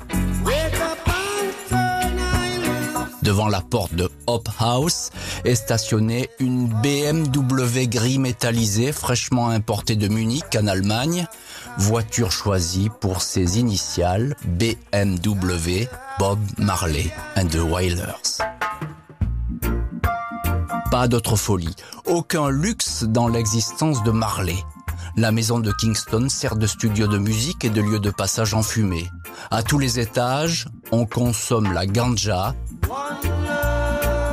Devant 3.29 3.49
la 3.49 3.61
porte 3.61 3.95
de 3.95 4.11
Hop 4.27 4.49
House 4.59 5.11
est 5.45 5.55
stationnée 5.55 6.31
une 6.41 6.67
BMW 6.67 7.87
gris 7.87 8.19
métallisée 8.19 8.91
fraîchement 8.91 9.51
importée 9.51 9.97
de 9.97 10.09
Munich 10.09 10.47
en 10.59 10.67
Allemagne, 10.67 11.27
voiture 11.77 12.33
choisie 12.33 12.89
pour 13.03 13.21
ses 13.21 13.59
initiales 13.59 14.35
BMW 14.47 15.89
Bob 16.19 16.39
Marley 16.57 17.13
and 17.37 17.49
the 17.49 17.61
Wailers. 17.61 18.39
Pas 20.91 21.07
d'autre 21.07 21.37
folie, 21.37 21.77
aucun 22.07 22.49
luxe 22.49 23.05
dans 23.05 23.29
l'existence 23.29 24.03
de 24.05 24.11
Marley. 24.11 24.57
La 25.19 25.33
maison 25.33 25.59
de 25.59 25.71
Kingston 25.73 26.29
sert 26.31 26.57
de 26.57 26.67
studio 26.67 27.07
de 27.07 27.19
musique 27.19 27.63
et 27.65 27.71
de 27.71 27.83
lieu 27.83 27.99
de 27.99 28.11
passage 28.11 28.55
en 28.55 28.63
fumée. 28.63 29.07
À 29.51 29.63
tous 29.63 29.79
les 29.79 29.99
étages, 29.99 30.67
on 30.93 31.05
consomme 31.05 31.73
la 31.75 31.87
ganja, 31.87 32.55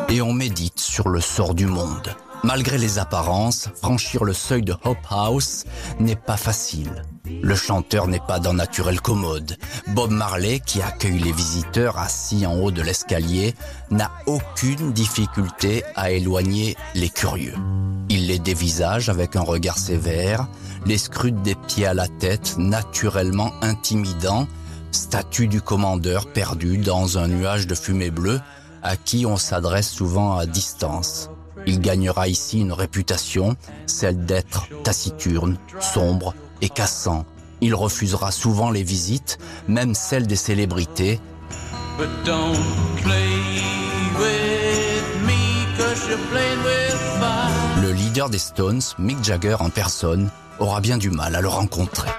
et 0.09 0.21
on 0.21 0.33
médite 0.33 0.79
sur 0.79 1.09
le 1.09 1.19
sort 1.19 1.55
du 1.55 1.65
monde. 1.65 2.15
Malgré 2.43 2.77
les 2.77 2.99
apparences, 2.99 3.69
franchir 3.81 4.23
le 4.23 4.33
seuil 4.33 4.61
de 4.61 4.75
Hope 4.83 4.97
House 5.09 5.63
n'est 5.99 6.15
pas 6.15 6.37
facile. 6.37 7.03
Le 7.41 7.55
chanteur 7.55 8.07
n'est 8.07 8.19
pas 8.19 8.39
d'un 8.39 8.53
naturel 8.53 9.01
commode. 9.01 9.57
Bob 9.87 10.11
Marley, 10.11 10.59
qui 10.63 10.81
accueille 10.81 11.17
les 11.17 11.31
visiteurs 11.31 11.97
assis 11.97 12.45
en 12.45 12.59
haut 12.59 12.69
de 12.69 12.83
l'escalier, 12.83 13.55
n'a 13.89 14.11
aucune 14.27 14.93
difficulté 14.93 15.83
à 15.95 16.11
éloigner 16.11 16.77
les 16.93 17.09
curieux. 17.09 17.55
Il 18.09 18.27
les 18.27 18.37
dévisage 18.37 19.09
avec 19.09 19.35
un 19.35 19.41
regard 19.41 19.79
sévère, 19.79 20.47
les 20.85 20.99
scrute 20.99 21.41
des 21.41 21.55
pieds 21.55 21.87
à 21.87 21.95
la 21.95 22.07
tête, 22.07 22.55
naturellement 22.59 23.53
intimidant, 23.63 24.47
statue 24.95 25.47
du 25.47 25.61
commandeur 25.61 26.31
perdu 26.31 26.77
dans 26.77 27.17
un 27.17 27.27
nuage 27.27 27.67
de 27.67 27.75
fumée 27.75 28.11
bleue, 28.11 28.39
à 28.81 28.95
qui 28.95 29.25
on 29.25 29.37
s'adresse 29.37 29.89
souvent 29.89 30.37
à 30.37 30.45
distance. 30.45 31.29
Il 31.67 31.79
gagnera 31.79 32.27
ici 32.27 32.59
une 32.59 32.71
réputation, 32.71 33.55
celle 33.85 34.25
d'être 34.25 34.67
taciturne, 34.83 35.57
sombre 35.79 36.33
et 36.61 36.69
cassant. 36.69 37.25
Il 37.61 37.75
refusera 37.75 38.31
souvent 38.31 38.71
les 38.71 38.83
visites, 38.83 39.37
même 39.67 39.95
celles 39.95 40.27
des 40.27 40.35
célébrités. 40.35 41.19
Le 47.81 47.91
leader 47.91 48.29
des 48.29 48.37
Stones, 48.37 48.81
Mick 48.99 49.23
Jagger 49.23 49.57
en 49.59 49.69
personne, 49.69 50.29
aura 50.59 50.79
bien 50.79 50.97
du 50.97 51.09
mal 51.09 51.35
à 51.35 51.41
le 51.41 51.47
rencontrer. 51.47 52.09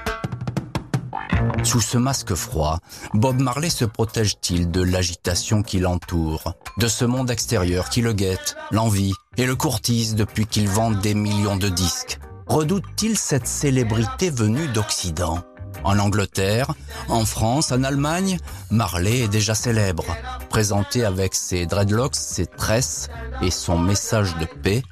Sous 1.64 1.80
ce 1.80 1.98
masque 1.98 2.34
froid, 2.34 2.78
Bob 3.14 3.40
Marley 3.40 3.70
se 3.70 3.84
protège-t-il 3.84 4.70
de 4.70 4.82
l'agitation 4.82 5.62
qui 5.62 5.78
l'entoure, 5.78 6.54
de 6.78 6.88
ce 6.88 7.04
monde 7.04 7.30
extérieur 7.30 7.88
qui 7.88 8.02
le 8.02 8.12
guette, 8.12 8.56
l'envie 8.70 9.14
et 9.36 9.46
le 9.46 9.56
courtise 9.56 10.14
depuis 10.14 10.46
qu'il 10.46 10.68
vend 10.68 10.90
des 10.90 11.14
millions 11.14 11.56
de 11.56 11.68
disques? 11.68 12.18
Redoute-t-il 12.46 13.18
cette 13.18 13.46
célébrité 13.46 14.30
venue 14.30 14.68
d'Occident? 14.68 15.42
En 15.86 15.98
Angleterre, 16.00 16.74
en 17.08 17.24
France, 17.24 17.70
en 17.72 17.84
Allemagne, 17.84 18.38
Marley 18.70 19.20
est 19.20 19.28
déjà 19.28 19.54
célèbre. 19.54 20.04
Présenté 20.50 21.04
avec 21.04 21.34
ses 21.34 21.64
dreadlocks, 21.66 22.16
ses 22.16 22.46
tresses 22.46 23.08
et 23.40 23.50
son 23.50 23.78
message 23.78 24.36
de 24.38 24.46
paix, 24.46 24.82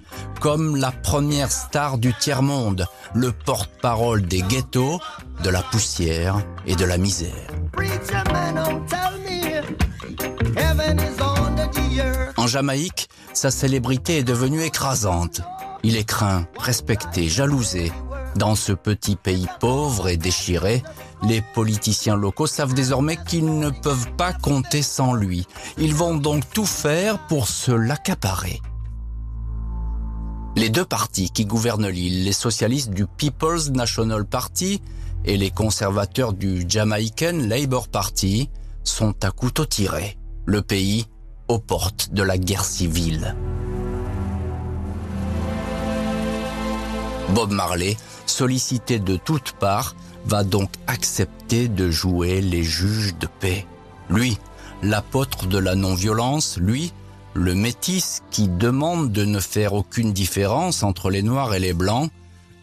comme 0.41 0.77
la 0.77 0.93
première 0.93 1.51
star 1.51 1.99
du 1.99 2.15
tiers-monde, 2.15 2.87
le 3.15 3.33
porte-parole 3.33 4.23
des 4.23 4.43
ghettos, 4.43 5.01
de 5.43 5.51
la 5.51 5.63
poussière 5.63 6.37
et 6.65 6.77
de 6.77 6.85
la 6.85 6.97
misère. 6.97 7.49
En 12.37 12.47
Jamaïque, 12.47 13.09
sa 13.33 13.51
célébrité 13.51 14.19
est 14.19 14.23
devenue 14.23 14.63
écrasante. 14.63 15.41
Il 15.83 15.97
est 15.97 16.05
craint, 16.05 16.47
respecté, 16.57 17.29
jalousé. 17.29 17.93
Dans 18.37 18.57
ce 18.57 18.73
petit 18.73 19.15
pays 19.15 19.47
pauvre 19.61 20.09
et 20.09 20.17
déchiré, 20.17 20.83
les 21.23 21.41
politiciens 21.41 22.17
locaux 22.17 22.49
savent 22.49 22.75
désormais 22.75 23.17
qu'ils 23.17 23.59
ne 23.59 23.71
peuvent 23.71 24.11
pas 24.17 24.33
compter 24.33 24.83
sans 24.83 25.15
lui. 25.15 25.47
Ils 25.79 25.95
vont 25.95 26.17
donc 26.17 26.43
tout 26.51 26.67
faire 26.67 27.19
pour 27.27 27.49
se 27.49 27.71
l'accaparer. 27.71 28.61
Les 30.57 30.69
deux 30.69 30.85
partis 30.85 31.31
qui 31.31 31.47
gouvernent 31.47 31.89
l'île, 31.89 32.25
les 32.25 32.33
socialistes 32.33 32.91
du 32.91 33.07
People's 33.07 33.71
National 33.71 34.25
Party 34.25 34.81
et 35.25 35.37
les 35.37 35.51
conservateurs 35.51 36.33
du 36.33 36.65
Jamaican 36.69 37.33
Labour 37.35 37.89
Party, 37.89 38.51
sont 38.83 39.15
à 39.25 39.31
couteau 39.31 39.65
tiré. 39.65 40.17
Le 40.45 40.61
pays 40.61 41.07
aux 41.49 41.59
portes 41.59 42.13
de 42.13 42.23
la 42.23 42.39
guerre 42.39 42.65
civile. 42.65 43.35
Bob 47.31 47.51
Marley, 47.51 47.97
sollicité 48.27 48.99
de 48.99 49.17
toutes 49.17 49.53
parts, 49.53 49.95
va 50.27 50.45
donc 50.45 50.71
accepter 50.87 51.69
de 51.69 51.91
jouer 51.91 52.41
les 52.41 52.63
juges 52.63 53.15
de 53.19 53.27
paix. 53.27 53.67
Lui, 54.09 54.39
l'apôtre 54.83 55.47
de 55.47 55.59
la 55.59 55.75
non-violence, 55.75 56.59
lui, 56.59 56.93
le 57.35 57.55
métis 57.55 58.23
qui 58.31 58.49
demande 58.49 59.13
de 59.13 59.25
ne 59.25 59.41
faire 59.41 59.75
aucune 59.75 60.13
différence 60.13 60.83
entre 60.83 61.11
les 61.11 61.23
noirs 61.23 61.55
et 61.55 61.59
les 61.59 61.73
blancs, 61.73 62.11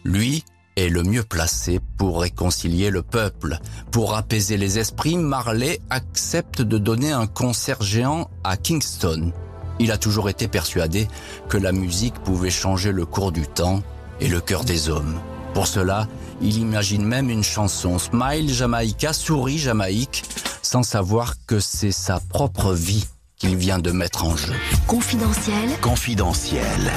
lui 0.04 0.44
est 0.76 0.88
le 0.88 1.02
mieux 1.02 1.22
placé 1.22 1.80
pour 1.98 2.22
réconcilier 2.22 2.90
le 2.90 3.02
peuple. 3.02 3.58
Pour 3.90 4.14
apaiser 4.14 4.56
les 4.56 4.78
esprits, 4.78 5.16
Marley 5.16 5.80
accepte 5.90 6.62
de 6.62 6.78
donner 6.78 7.12
un 7.12 7.26
concert 7.26 7.82
géant 7.82 8.30
à 8.42 8.56
Kingston. 8.56 9.32
Il 9.78 9.92
a 9.92 9.98
toujours 9.98 10.30
été 10.30 10.48
persuadé 10.48 11.08
que 11.48 11.58
la 11.58 11.72
musique 11.72 12.14
pouvait 12.14 12.50
changer 12.50 12.92
le 12.92 13.04
cours 13.04 13.32
du 13.32 13.46
temps 13.46 13.82
et 14.20 14.28
le 14.28 14.40
cœur 14.40 14.64
des 14.64 14.88
hommes. 14.88 15.20
Pour 15.54 15.66
cela, 15.66 16.08
il 16.40 16.58
imagine 16.58 17.04
même 17.04 17.30
une 17.30 17.44
chanson 17.44 17.98
Smile 17.98 18.52
Jamaica, 18.52 19.12
souris 19.12 19.58
Jamaïque, 19.58 20.24
sans 20.62 20.82
savoir 20.82 21.34
que 21.46 21.60
c'est 21.60 21.92
sa 21.92 22.20
propre 22.20 22.72
vie 22.72 23.06
qu'il 23.36 23.56
vient 23.56 23.78
de 23.78 23.90
mettre 23.90 24.24
en 24.24 24.36
jeu. 24.36 24.54
Confidentiel, 24.86 25.70
Confidentiel. 25.80 26.92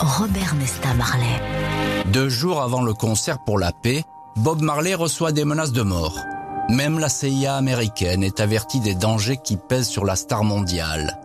Robert 0.00 0.54
Nesta 0.56 0.92
Marley. 0.94 1.40
Deux 2.06 2.28
jours 2.28 2.60
avant 2.60 2.82
le 2.82 2.92
concert 2.92 3.38
pour 3.44 3.58
la 3.58 3.72
paix, 3.72 4.02
Bob 4.36 4.60
Marley 4.60 4.94
reçoit 4.94 5.32
des 5.32 5.44
menaces 5.44 5.72
de 5.72 5.82
mort. 5.82 6.18
Même 6.68 6.98
la 6.98 7.08
CIA 7.08 7.56
américaine 7.56 8.24
est 8.24 8.40
avertie 8.40 8.80
des 8.80 8.94
dangers 8.94 9.38
qui 9.42 9.56
pèsent 9.56 9.88
sur 9.88 10.04
la 10.04 10.16
star 10.16 10.44
mondiale. 10.44 11.20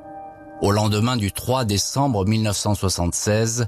Au 0.61 0.71
lendemain 0.71 1.15
du 1.15 1.31
3 1.31 1.63
décembre 1.63 2.25
1976, 2.25 3.65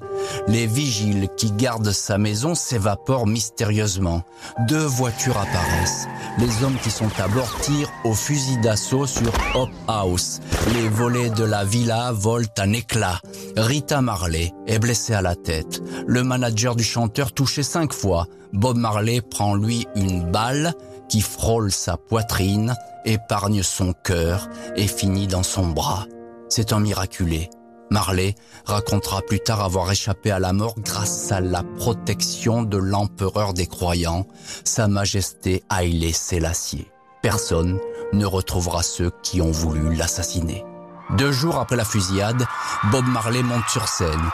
les 0.47 0.67
vigiles 0.67 1.29
qui 1.37 1.51
gardent 1.53 1.91
sa 1.91 2.17
maison 2.17 2.53
s'évaporent 2.53 3.27
mystérieusement. 3.27 4.23
Deux 4.67 4.85
voitures 4.85 5.37
apparaissent. 5.37 6.07
Les 6.37 6.63
hommes 6.63 6.77
qui 6.83 6.91
sont 6.91 7.09
à 7.17 7.29
bord 7.29 7.49
tirent 7.61 7.89
au 8.03 8.13
fusil 8.13 8.57
d'assaut 8.57 9.07
sur 9.07 9.31
Hop 9.55 9.69
House. 9.87 10.41
Les 10.73 10.89
volets 10.89 11.29
de 11.29 11.45
la 11.45 11.63
villa 11.63 12.11
volent 12.11 12.47
en 12.59 12.73
éclats. 12.73 13.21
Rita 13.55 14.01
Marley 14.01 14.51
est 14.67 14.79
blessée 14.79 15.13
à 15.13 15.21
la 15.21 15.35
tête. 15.35 15.81
Le 16.07 16.23
manager 16.23 16.75
du 16.75 16.83
chanteur 16.83 17.31
touché 17.31 17.63
cinq 17.63 17.93
fois. 17.93 18.27
Bob 18.51 18.75
Marley 18.75 19.21
prend 19.21 19.55
lui 19.55 19.87
une 19.95 20.29
balle 20.29 20.73
qui 21.07 21.21
frôle 21.21 21.71
sa 21.71 21.95
poitrine, 21.95 22.75
épargne 23.05 23.63
son 23.63 23.93
cœur 23.93 24.49
et 24.75 24.87
finit 24.87 25.27
dans 25.27 25.43
son 25.43 25.67
bras. 25.67 26.05
C'est 26.53 26.73
un 26.73 26.81
miraculé. 26.81 27.49
Marley 27.91 28.35
racontera 28.65 29.21
plus 29.21 29.39
tard 29.39 29.61
avoir 29.61 29.89
échappé 29.89 30.31
à 30.31 30.39
la 30.39 30.51
mort 30.51 30.75
grâce 30.79 31.31
à 31.31 31.39
la 31.39 31.63
protection 31.63 32.63
de 32.63 32.75
l'empereur 32.75 33.53
des 33.53 33.67
croyants, 33.67 34.27
Sa 34.65 34.89
Majesté 34.89 35.63
Haïlé 35.69 36.11
Sélassié. 36.11 36.91
Personne 37.21 37.79
ne 38.11 38.25
retrouvera 38.25 38.83
ceux 38.83 39.11
qui 39.23 39.39
ont 39.39 39.51
voulu 39.51 39.95
l'assassiner. 39.95 40.65
Deux 41.11 41.31
jours 41.31 41.55
après 41.55 41.77
la 41.77 41.85
fusillade, 41.85 42.45
Bob 42.91 43.05
Marley 43.05 43.43
monte 43.43 43.69
sur 43.69 43.87
scène. 43.87 44.29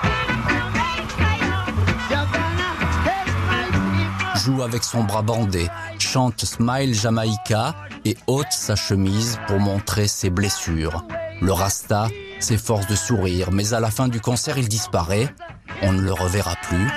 Joue 4.43 4.63
avec 4.63 4.83
son 4.83 5.03
bras 5.03 5.21
bandé, 5.21 5.67
chante 5.99 6.43
Smile 6.45 6.95
Jamaica 6.95 7.75
et 8.05 8.17
ôte 8.25 8.47
sa 8.49 8.75
chemise 8.75 9.39
pour 9.45 9.59
montrer 9.59 10.07
ses 10.07 10.31
blessures. 10.31 11.05
Le 11.41 11.51
Rasta 11.51 12.07
s'efforce 12.39 12.87
de 12.87 12.95
sourire, 12.95 13.51
mais 13.51 13.73
à 13.73 13.79
la 13.79 13.91
fin 13.91 14.07
du 14.07 14.19
concert, 14.19 14.57
il 14.57 14.67
disparaît. 14.67 15.33
On 15.81 15.93
ne 15.93 16.01
le 16.01 16.13
reverra 16.13 16.55
plus. 16.63 16.89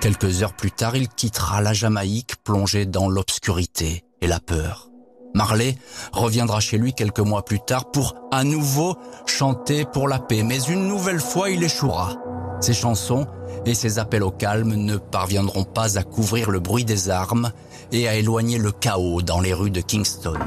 Quelques 0.00 0.42
heures 0.42 0.52
plus 0.52 0.70
tard, 0.70 0.96
il 0.96 1.08
quittera 1.08 1.62
la 1.62 1.72
Jamaïque 1.72 2.36
plongé 2.44 2.84
dans 2.84 3.08
l'obscurité 3.08 4.04
et 4.20 4.26
la 4.26 4.38
peur. 4.38 4.90
Marley 5.34 5.76
reviendra 6.12 6.60
chez 6.60 6.78
lui 6.78 6.92
quelques 6.92 7.20
mois 7.20 7.44
plus 7.44 7.58
tard 7.58 7.90
pour 7.90 8.14
à 8.30 8.44
nouveau 8.44 8.96
chanter 9.26 9.84
pour 9.84 10.06
la 10.06 10.18
paix, 10.18 10.42
mais 10.42 10.60
une 10.62 10.86
nouvelle 10.86 11.20
fois 11.20 11.50
il 11.50 11.62
échouera. 11.64 12.16
Ses 12.60 12.74
chansons 12.74 13.26
et 13.66 13.74
ses 13.74 13.98
appels 13.98 14.22
au 14.22 14.30
calme 14.30 14.74
ne 14.74 14.96
parviendront 14.96 15.64
pas 15.64 15.98
à 15.98 16.02
couvrir 16.02 16.50
le 16.50 16.60
bruit 16.60 16.84
des 16.84 17.10
armes 17.10 17.50
et 17.90 18.06
à 18.08 18.14
éloigner 18.14 18.58
le 18.58 18.70
chaos 18.70 19.22
dans 19.22 19.40
les 19.40 19.52
rues 19.52 19.70
de 19.70 19.80
Kingston. 19.80 20.38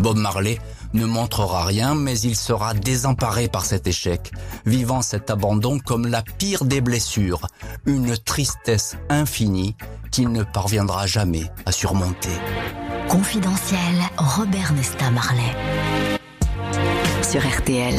Bob 0.00 0.16
Marley 0.16 0.58
ne 0.92 1.04
montrera 1.04 1.64
rien, 1.64 1.94
mais 1.94 2.18
il 2.20 2.36
sera 2.36 2.74
désemparé 2.74 3.48
par 3.48 3.64
cet 3.64 3.86
échec, 3.86 4.32
vivant 4.66 5.02
cet 5.02 5.30
abandon 5.30 5.78
comme 5.78 6.06
la 6.06 6.22
pire 6.22 6.64
des 6.64 6.80
blessures, 6.80 7.46
une 7.86 8.16
tristesse 8.16 8.96
infinie 9.08 9.76
qu'il 10.10 10.30
ne 10.30 10.42
parviendra 10.42 11.06
jamais 11.06 11.44
à 11.66 11.72
surmonter. 11.72 12.36
Confidentiel, 13.08 13.96
Robert 14.18 14.72
Nesta 14.72 15.10
Marley. 15.10 15.56
Sur 17.22 17.40
RTL. 17.40 17.94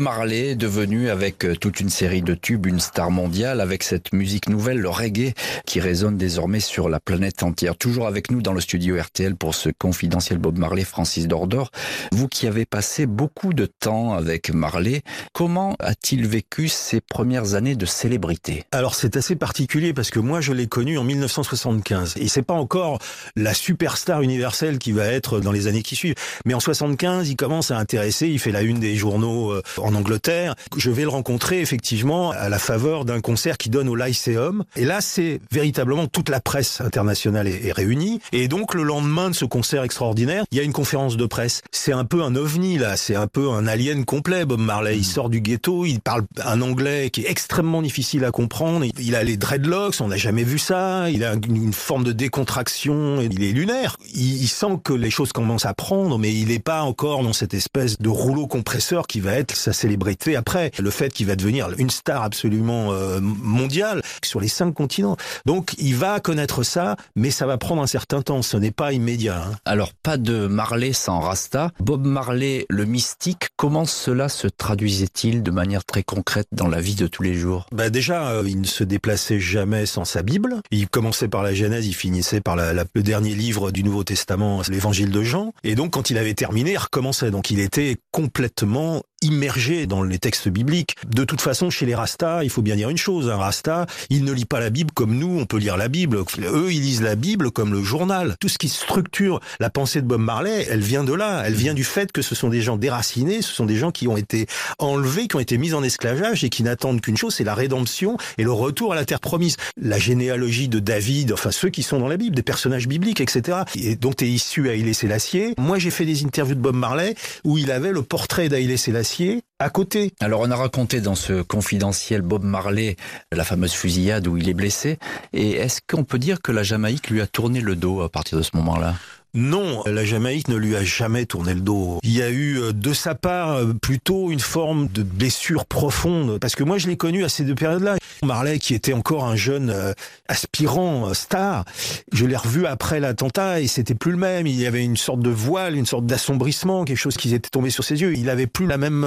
Marley 0.00 0.56
devenu, 0.56 1.10
avec 1.10 1.44
euh, 1.44 1.54
toute 1.54 1.80
une 1.80 1.90
série 1.90 2.22
de 2.22 2.34
tubes, 2.34 2.66
une 2.66 2.80
star 2.80 3.10
mondiale, 3.10 3.60
avec 3.60 3.82
cette 3.82 4.12
musique 4.12 4.48
nouvelle, 4.48 4.78
le 4.78 4.88
reggae, 4.88 5.34
qui 5.66 5.80
résonne 5.80 6.16
désormais 6.16 6.60
sur 6.60 6.88
la 6.88 6.98
planète 6.98 7.42
entière. 7.42 7.76
Toujours 7.76 8.06
avec 8.06 8.30
nous 8.30 8.42
dans 8.42 8.52
le 8.52 8.60
studio 8.60 8.96
RTL 9.00 9.36
pour 9.36 9.54
ce 9.54 9.68
confidentiel 9.68 10.38
Bob 10.38 10.58
Marley, 10.58 10.84
Francis 10.84 11.28
Dordor. 11.28 11.70
Vous 12.12 12.28
qui 12.28 12.46
avez 12.46 12.64
passé 12.64 13.06
beaucoup 13.06 13.52
de 13.52 13.66
temps 13.66 14.14
avec 14.14 14.52
Marley, 14.52 15.02
comment 15.32 15.76
a-t-il 15.78 16.26
vécu 16.26 16.68
ses 16.68 17.00
premières 17.00 17.54
années 17.54 17.76
de 17.76 17.86
célébrité? 17.86 18.64
Alors 18.72 18.94
c'est 18.94 19.16
assez 19.16 19.36
particulier 19.36 19.92
parce 19.92 20.10
que 20.10 20.18
moi 20.18 20.40
je 20.40 20.52
l'ai 20.52 20.66
connu 20.66 20.98
en 20.98 21.04
1975 21.04 22.14
et 22.16 22.28
c'est 22.28 22.42
pas 22.42 22.54
encore 22.54 22.98
la 23.36 23.54
superstar 23.54 24.22
universelle 24.22 24.78
qui 24.78 24.92
va 24.92 25.06
être 25.06 25.40
dans 25.40 25.52
les 25.52 25.66
années 25.66 25.82
qui 25.82 25.96
suivent. 25.96 26.14
Mais 26.44 26.54
en 26.54 26.60
75, 26.60 27.28
il 27.28 27.36
commence 27.36 27.70
à 27.70 27.76
intéresser, 27.76 28.28
il 28.28 28.38
fait 28.38 28.52
la 28.52 28.62
une 28.62 28.80
des 28.80 28.96
journaux 28.96 29.52
euh, 29.52 29.62
en 29.90 29.94
Angleterre. 29.94 30.54
Je 30.76 30.90
vais 30.90 31.02
le 31.02 31.08
rencontrer 31.08 31.60
effectivement 31.60 32.30
à 32.30 32.48
la 32.48 32.58
faveur 32.58 33.04
d'un 33.04 33.20
concert 33.20 33.58
qui 33.58 33.70
donne 33.70 33.88
au 33.88 33.96
Lyceum. 33.96 34.64
Et 34.76 34.84
là, 34.84 35.00
c'est 35.00 35.40
véritablement 35.50 36.06
toute 36.06 36.28
la 36.28 36.40
presse 36.40 36.80
internationale 36.80 37.48
est, 37.48 37.72
réunie. 37.72 38.20
Et 38.32 38.48
donc, 38.48 38.74
le 38.74 38.82
lendemain 38.82 39.30
de 39.30 39.34
ce 39.34 39.44
concert 39.44 39.82
extraordinaire, 39.82 40.44
il 40.50 40.58
y 40.58 40.60
a 40.60 40.64
une 40.64 40.72
conférence 40.72 41.16
de 41.16 41.26
presse. 41.26 41.62
C'est 41.70 41.92
un 41.92 42.04
peu 42.04 42.22
un 42.22 42.34
ovni, 42.36 42.78
là. 42.78 42.96
C'est 42.96 43.16
un 43.16 43.26
peu 43.26 43.50
un 43.50 43.66
alien 43.66 44.04
complet, 44.04 44.44
Bob 44.44 44.60
Marley. 44.60 44.96
Il 44.96 45.00
mm. 45.00 45.04
sort 45.04 45.30
du 45.30 45.40
ghetto, 45.40 45.84
il 45.84 46.00
parle 46.00 46.24
un 46.44 46.60
anglais 46.62 47.10
qui 47.10 47.22
est 47.22 47.30
extrêmement 47.30 47.82
difficile 47.82 48.24
à 48.24 48.30
comprendre. 48.30 48.86
Il 48.98 49.14
a 49.14 49.24
les 49.24 49.36
dreadlocks, 49.36 50.00
on 50.00 50.08
n'a 50.08 50.16
jamais 50.16 50.44
vu 50.44 50.58
ça. 50.58 51.10
Il 51.10 51.24
a 51.24 51.34
une 51.34 51.72
forme 51.72 52.04
de 52.04 52.12
décontraction. 52.12 53.20
Il 53.20 53.42
est 53.42 53.52
lunaire. 53.52 53.96
Il, 54.14 54.42
il 54.42 54.48
sent 54.48 54.78
que 54.84 54.92
les 54.92 55.10
choses 55.10 55.32
commencent 55.32 55.66
à 55.66 55.74
prendre, 55.74 56.18
mais 56.18 56.32
il 56.32 56.48
n'est 56.48 56.58
pas 56.58 56.82
encore 56.82 57.22
dans 57.22 57.32
cette 57.32 57.54
espèce 57.54 57.98
de 57.98 58.08
rouleau 58.08 58.46
compresseur 58.46 59.06
qui 59.06 59.20
va 59.20 59.34
être 59.34 59.56
sa 59.56 59.72
célébrité 59.80 60.36
après, 60.36 60.70
le 60.78 60.90
fait 60.90 61.12
qu'il 61.12 61.26
va 61.26 61.36
devenir 61.36 61.68
une 61.78 61.90
star 61.90 62.22
absolument 62.22 62.92
euh, 62.92 63.20
mondiale 63.20 64.02
sur 64.22 64.40
les 64.40 64.48
cinq 64.48 64.72
continents. 64.72 65.16
Donc 65.46 65.74
il 65.78 65.94
va 65.96 66.20
connaître 66.20 66.62
ça, 66.62 66.96
mais 67.16 67.30
ça 67.30 67.46
va 67.46 67.58
prendre 67.58 67.82
un 67.82 67.86
certain 67.86 68.22
temps, 68.22 68.42
ce 68.42 68.56
n'est 68.56 68.70
pas 68.70 68.92
immédiat. 68.92 69.42
Hein. 69.42 69.56
Alors 69.64 69.92
pas 69.94 70.16
de 70.16 70.46
Marley 70.46 70.92
sans 70.92 71.20
Rasta. 71.20 71.72
Bob 71.80 72.04
Marley, 72.06 72.66
le 72.68 72.84
mystique, 72.84 73.48
comment 73.56 73.86
cela 73.86 74.28
se 74.28 74.48
traduisait-il 74.48 75.42
de 75.42 75.50
manière 75.50 75.84
très 75.84 76.02
concrète 76.02 76.48
dans 76.52 76.68
la 76.68 76.80
vie 76.80 76.94
de 76.94 77.06
tous 77.06 77.22
les 77.22 77.34
jours? 77.34 77.66
Bah 77.72 77.90
Déjà, 77.90 78.30
euh, 78.30 78.44
il 78.46 78.60
ne 78.60 78.66
se 78.66 78.84
déplaçait 78.84 79.40
jamais 79.40 79.86
sans 79.86 80.04
sa 80.04 80.22
Bible. 80.22 80.60
Il 80.70 80.88
commençait 80.88 81.28
par 81.28 81.42
la 81.42 81.54
Genèse, 81.54 81.86
il 81.86 81.94
finissait 81.94 82.40
par 82.40 82.56
la, 82.56 82.72
le 82.72 83.02
dernier 83.02 83.34
livre 83.34 83.70
du 83.70 83.82
Nouveau 83.82 84.04
Testament, 84.04 84.62
l'évangile 84.68 85.10
de 85.10 85.22
Jean. 85.22 85.52
Et 85.64 85.74
donc 85.74 85.92
quand 85.92 86.10
il 86.10 86.18
avait 86.18 86.34
terminé, 86.34 86.72
il 86.72 86.78
recommençait. 86.78 87.30
Donc 87.30 87.50
il 87.50 87.60
était 87.60 87.96
complètement 88.12 89.02
immergé 89.22 89.86
dans 89.86 90.02
les 90.02 90.18
textes 90.18 90.48
bibliques. 90.48 90.96
De 91.06 91.24
toute 91.24 91.40
façon, 91.40 91.70
chez 91.70 91.86
les 91.86 91.94
Rastas, 91.94 92.42
il 92.42 92.50
faut 92.50 92.62
bien 92.62 92.76
dire 92.76 92.88
une 92.88 92.96
chose, 92.96 93.28
un 93.28 93.36
Rasta, 93.36 93.86
il 94.08 94.24
ne 94.24 94.32
lit 94.32 94.44
pas 94.44 94.60
la 94.60 94.70
Bible 94.70 94.90
comme 94.92 95.16
nous, 95.16 95.38
on 95.38 95.46
peut 95.46 95.58
lire 95.58 95.76
la 95.76 95.88
Bible. 95.88 96.24
Eux, 96.42 96.72
ils 96.72 96.80
lisent 96.80 97.02
la 97.02 97.16
Bible 97.16 97.50
comme 97.50 97.72
le 97.72 97.82
journal. 97.82 98.36
Tout 98.40 98.48
ce 98.48 98.58
qui 98.58 98.68
structure 98.68 99.40
la 99.58 99.70
pensée 99.70 100.00
de 100.00 100.06
Bob 100.06 100.20
Marley, 100.20 100.66
elle 100.70 100.80
vient 100.80 101.04
de 101.04 101.12
là. 101.12 101.42
Elle 101.44 101.54
vient 101.54 101.74
du 101.74 101.84
fait 101.84 102.12
que 102.12 102.22
ce 102.22 102.34
sont 102.34 102.48
des 102.48 102.62
gens 102.62 102.76
déracinés, 102.76 103.42
ce 103.42 103.52
sont 103.52 103.66
des 103.66 103.76
gens 103.76 103.90
qui 103.90 104.08
ont 104.08 104.16
été 104.16 104.46
enlevés, 104.78 105.28
qui 105.28 105.36
ont 105.36 105.40
été 105.40 105.58
mis 105.58 105.74
en 105.74 105.82
esclavage 105.82 106.42
et 106.44 106.48
qui 106.48 106.62
n'attendent 106.62 107.00
qu'une 107.00 107.16
chose, 107.16 107.34
c'est 107.34 107.44
la 107.44 107.54
rédemption 107.54 108.16
et 108.38 108.42
le 108.42 108.52
retour 108.52 108.92
à 108.92 108.96
la 108.96 109.04
terre 109.04 109.20
promise. 109.20 109.56
La 109.80 109.98
généalogie 109.98 110.68
de 110.68 110.78
David, 110.78 111.32
enfin 111.32 111.50
ceux 111.50 111.68
qui 111.68 111.82
sont 111.82 111.98
dans 111.98 112.08
la 112.08 112.16
Bible, 112.16 112.34
des 112.34 112.42
personnages 112.42 112.88
bibliques, 112.88 113.20
etc. 113.20 113.58
Et 113.76 113.96
dont 113.96 114.12
est 114.12 114.28
issu 114.28 114.70
Haïlé 114.70 114.94
Sélassié. 114.94 115.54
Moi, 115.58 115.78
j'ai 115.78 115.90
fait 115.90 116.06
des 116.06 116.24
interviews 116.24 116.54
de 116.54 116.60
Bob 116.60 116.76
Marley 116.76 117.14
où 117.44 117.58
il 117.58 117.70
avait 117.70 117.92
le 117.92 118.02
portrait 118.02 118.48
d'Haïlé 118.48 118.76
Sélassié 118.76 119.09
à 119.58 119.70
côté. 119.70 120.12
Alors 120.20 120.40
on 120.40 120.50
a 120.50 120.56
raconté 120.56 121.00
dans 121.00 121.14
ce 121.14 121.42
confidentiel 121.42 122.22
Bob 122.22 122.44
Marley 122.44 122.96
la 123.32 123.44
fameuse 123.44 123.72
fusillade 123.72 124.26
où 124.26 124.36
il 124.36 124.48
est 124.48 124.54
blessé. 124.54 124.98
Et 125.32 125.52
est-ce 125.52 125.80
qu'on 125.86 126.04
peut 126.04 126.18
dire 126.18 126.40
que 126.40 126.52
la 126.52 126.62
Jamaïque 126.62 127.10
lui 127.10 127.20
a 127.20 127.26
tourné 127.26 127.60
le 127.60 127.76
dos 127.76 128.00
à 128.02 128.08
partir 128.08 128.38
de 128.38 128.42
ce 128.42 128.56
moment-là? 128.56 128.94
Non, 129.32 129.84
la 129.86 130.04
Jamaïque 130.04 130.48
ne 130.48 130.56
lui 130.56 130.74
a 130.74 130.82
jamais 130.82 131.24
tourné 131.24 131.54
le 131.54 131.60
dos. 131.60 132.00
Il 132.02 132.10
y 132.10 132.20
a 132.20 132.30
eu 132.30 132.58
euh, 132.58 132.72
de 132.72 132.92
sa 132.92 133.14
part 133.14 133.52
euh, 133.52 133.72
plutôt 133.72 134.32
une 134.32 134.40
forme 134.40 134.88
de 134.88 135.04
blessure 135.04 135.66
profonde, 135.66 136.40
parce 136.40 136.56
que 136.56 136.64
moi 136.64 136.78
je 136.78 136.88
l'ai 136.88 136.96
connu 136.96 137.22
à 137.22 137.28
ces 137.28 137.44
deux 137.44 137.54
périodes-là. 137.54 137.96
Marley, 138.24 138.58
qui 138.58 138.74
était 138.74 138.92
encore 138.92 139.24
un 139.24 139.36
jeune 139.36 139.70
euh, 139.70 139.92
aspirant 140.26 141.14
star, 141.14 141.64
je 142.12 142.26
l'ai 142.26 142.36
revu 142.36 142.66
après 142.66 142.98
l'attentat 142.98 143.60
et 143.60 143.68
c'était 143.68 143.94
plus 143.94 144.10
le 144.10 144.18
même. 144.18 144.48
Il 144.48 144.56
y 144.56 144.66
avait 144.66 144.84
une 144.84 144.96
sorte 144.96 145.20
de 145.20 145.30
voile, 145.30 145.76
une 145.76 145.86
sorte 145.86 146.06
d'assombrissement, 146.06 146.84
quelque 146.84 146.98
chose 146.98 147.16
qui 147.16 147.32
était 147.32 147.50
tombé 147.50 147.70
sur 147.70 147.84
ses 147.84 148.00
yeux. 148.00 148.14
Il 148.16 148.30
avait 148.30 148.48
plus 148.48 148.66
la 148.66 148.78
même 148.78 149.06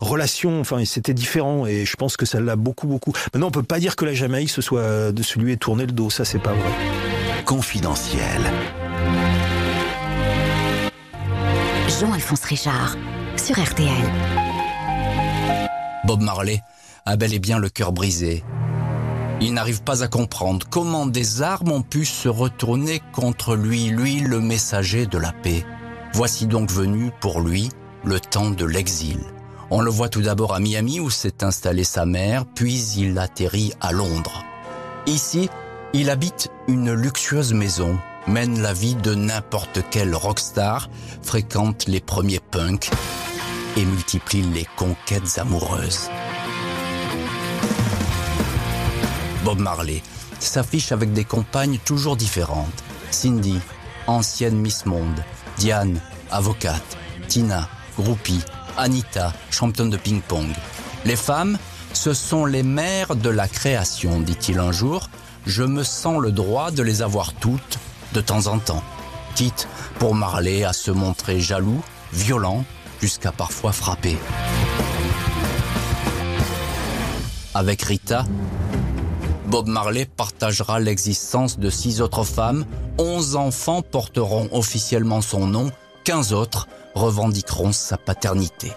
relation, 0.00 0.60
enfin 0.60 0.84
c'était 0.84 1.14
différent 1.14 1.64
et 1.64 1.86
je 1.86 1.96
pense 1.96 2.18
que 2.18 2.26
ça 2.26 2.40
l'a 2.40 2.56
beaucoup 2.56 2.86
beaucoup. 2.86 3.12
Maintenant 3.32 3.48
on 3.48 3.52
peut 3.52 3.62
pas 3.62 3.80
dire 3.80 3.96
que 3.96 4.04
la 4.04 4.12
Jamaïque 4.12 4.50
se 4.50 4.60
soit 4.60 5.12
de 5.12 5.22
se 5.22 5.38
lui 5.38 5.52
ait 5.52 5.56
tourné 5.56 5.86
le 5.86 5.92
dos, 5.92 6.10
ça 6.10 6.24
c'est 6.24 6.42
pas 6.42 6.52
vrai. 6.52 6.72
Confidentiel. 7.46 8.52
Jean-Alphonse 12.02 12.42
Richard 12.42 12.96
sur 13.36 13.56
RTL. 13.62 14.10
Bob 16.04 16.20
Marley 16.20 16.60
a 17.06 17.14
bel 17.14 17.32
et 17.32 17.38
bien 17.38 17.60
le 17.60 17.68
cœur 17.68 17.92
brisé. 17.92 18.42
Il 19.40 19.54
n'arrive 19.54 19.84
pas 19.84 20.02
à 20.02 20.08
comprendre 20.08 20.66
comment 20.68 21.06
des 21.06 21.42
armes 21.42 21.70
ont 21.70 21.82
pu 21.82 22.04
se 22.04 22.28
retourner 22.28 23.00
contre 23.12 23.54
lui, 23.54 23.90
lui 23.90 24.18
le 24.18 24.40
messager 24.40 25.06
de 25.06 25.16
la 25.16 25.30
paix. 25.30 25.64
Voici 26.12 26.48
donc 26.48 26.72
venu 26.72 27.12
pour 27.20 27.40
lui 27.40 27.68
le 28.02 28.18
temps 28.18 28.50
de 28.50 28.64
l'exil. 28.64 29.20
On 29.70 29.80
le 29.80 29.90
voit 29.92 30.08
tout 30.08 30.22
d'abord 30.22 30.54
à 30.54 30.58
Miami 30.58 30.98
où 30.98 31.08
s'est 31.08 31.44
installée 31.44 31.84
sa 31.84 32.04
mère, 32.04 32.46
puis 32.46 32.82
il 32.96 33.16
atterrit 33.16 33.74
à 33.80 33.92
Londres. 33.92 34.42
Ici, 35.06 35.48
il 35.92 36.10
habite 36.10 36.50
une 36.66 36.92
luxueuse 36.92 37.52
maison 37.52 37.96
mène 38.26 38.60
la 38.60 38.72
vie 38.72 38.94
de 38.94 39.14
n'importe 39.14 39.80
quel 39.90 40.14
rockstar, 40.14 40.88
fréquente 41.22 41.86
les 41.86 42.00
premiers 42.00 42.40
punks 42.40 42.90
et 43.76 43.84
multiplie 43.84 44.42
les 44.42 44.66
conquêtes 44.76 45.38
amoureuses. 45.38 46.08
Bob 49.44 49.58
Marley 49.58 50.02
s'affiche 50.38 50.92
avec 50.92 51.12
des 51.12 51.24
compagnes 51.24 51.78
toujours 51.84 52.16
différentes. 52.16 52.82
Cindy, 53.10 53.58
ancienne 54.06 54.56
Miss 54.56 54.86
Monde, 54.86 55.22
Diane, 55.58 56.00
avocate, 56.30 56.96
Tina, 57.28 57.68
groupie, 57.98 58.40
Anita, 58.76 59.32
championne 59.50 59.90
de 59.90 59.96
ping-pong. 59.96 60.48
Les 61.04 61.16
femmes, 61.16 61.58
ce 61.92 62.14
sont 62.14 62.46
les 62.46 62.62
mères 62.62 63.16
de 63.16 63.28
la 63.28 63.48
création, 63.48 64.20
dit-il 64.20 64.58
un 64.58 64.72
jour. 64.72 65.10
Je 65.46 65.62
me 65.62 65.82
sens 65.82 66.20
le 66.20 66.30
droit 66.30 66.70
de 66.70 66.82
les 66.82 67.02
avoir 67.02 67.34
toutes 67.34 67.78
de 68.12 68.20
temps 68.20 68.46
en 68.46 68.58
temps, 68.58 68.82
quitte 69.34 69.68
pour 69.98 70.14
Marley 70.14 70.64
à 70.64 70.72
se 70.72 70.90
montrer 70.90 71.40
jaloux, 71.40 71.82
violent, 72.12 72.64
jusqu'à 73.00 73.32
parfois 73.32 73.72
frapper. 73.72 74.16
Avec 77.54 77.82
Rita, 77.82 78.24
Bob 79.46 79.68
Marley 79.68 80.06
partagera 80.06 80.80
l'existence 80.80 81.58
de 81.58 81.68
six 81.68 82.00
autres 82.00 82.24
femmes, 82.24 82.64
onze 82.98 83.36
enfants 83.36 83.82
porteront 83.82 84.48
officiellement 84.52 85.20
son 85.20 85.46
nom, 85.46 85.70
quinze 86.04 86.32
autres 86.32 86.68
revendiqueront 86.94 87.72
sa 87.72 87.98
paternité. 87.98 88.72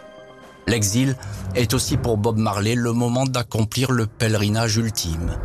L'exil 0.67 1.15
est 1.53 1.73
aussi 1.73 1.95
pour 1.95 2.17
Bob 2.17 2.37
Marley 2.37 2.75
le 2.75 2.91
moment 2.91 3.25
d'accomplir 3.25 3.91
le 3.91 4.07
pèlerinage 4.07 4.77
ultime. 4.77 5.37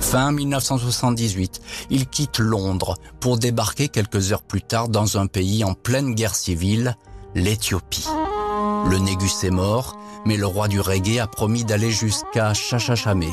Fin 0.00 0.32
1978, 0.32 1.60
il 1.90 2.06
quitte 2.06 2.38
Londres 2.38 2.96
pour 3.20 3.38
débarquer 3.38 3.88
quelques 3.88 4.32
heures 4.32 4.42
plus 4.42 4.62
tard 4.62 4.88
dans 4.88 5.18
un 5.18 5.26
pays 5.26 5.64
en 5.64 5.74
pleine 5.74 6.14
guerre 6.14 6.34
civile, 6.34 6.96
l'Éthiopie. 7.34 8.08
Le 8.88 8.98
Négus 8.98 9.44
est 9.44 9.50
mort, 9.50 9.98
mais 10.24 10.36
le 10.36 10.46
roi 10.46 10.68
du 10.68 10.80
reggae 10.80 11.18
a 11.20 11.26
promis 11.26 11.64
d'aller 11.64 11.90
jusqu'à 11.90 12.54
Chachachamé, 12.54 13.28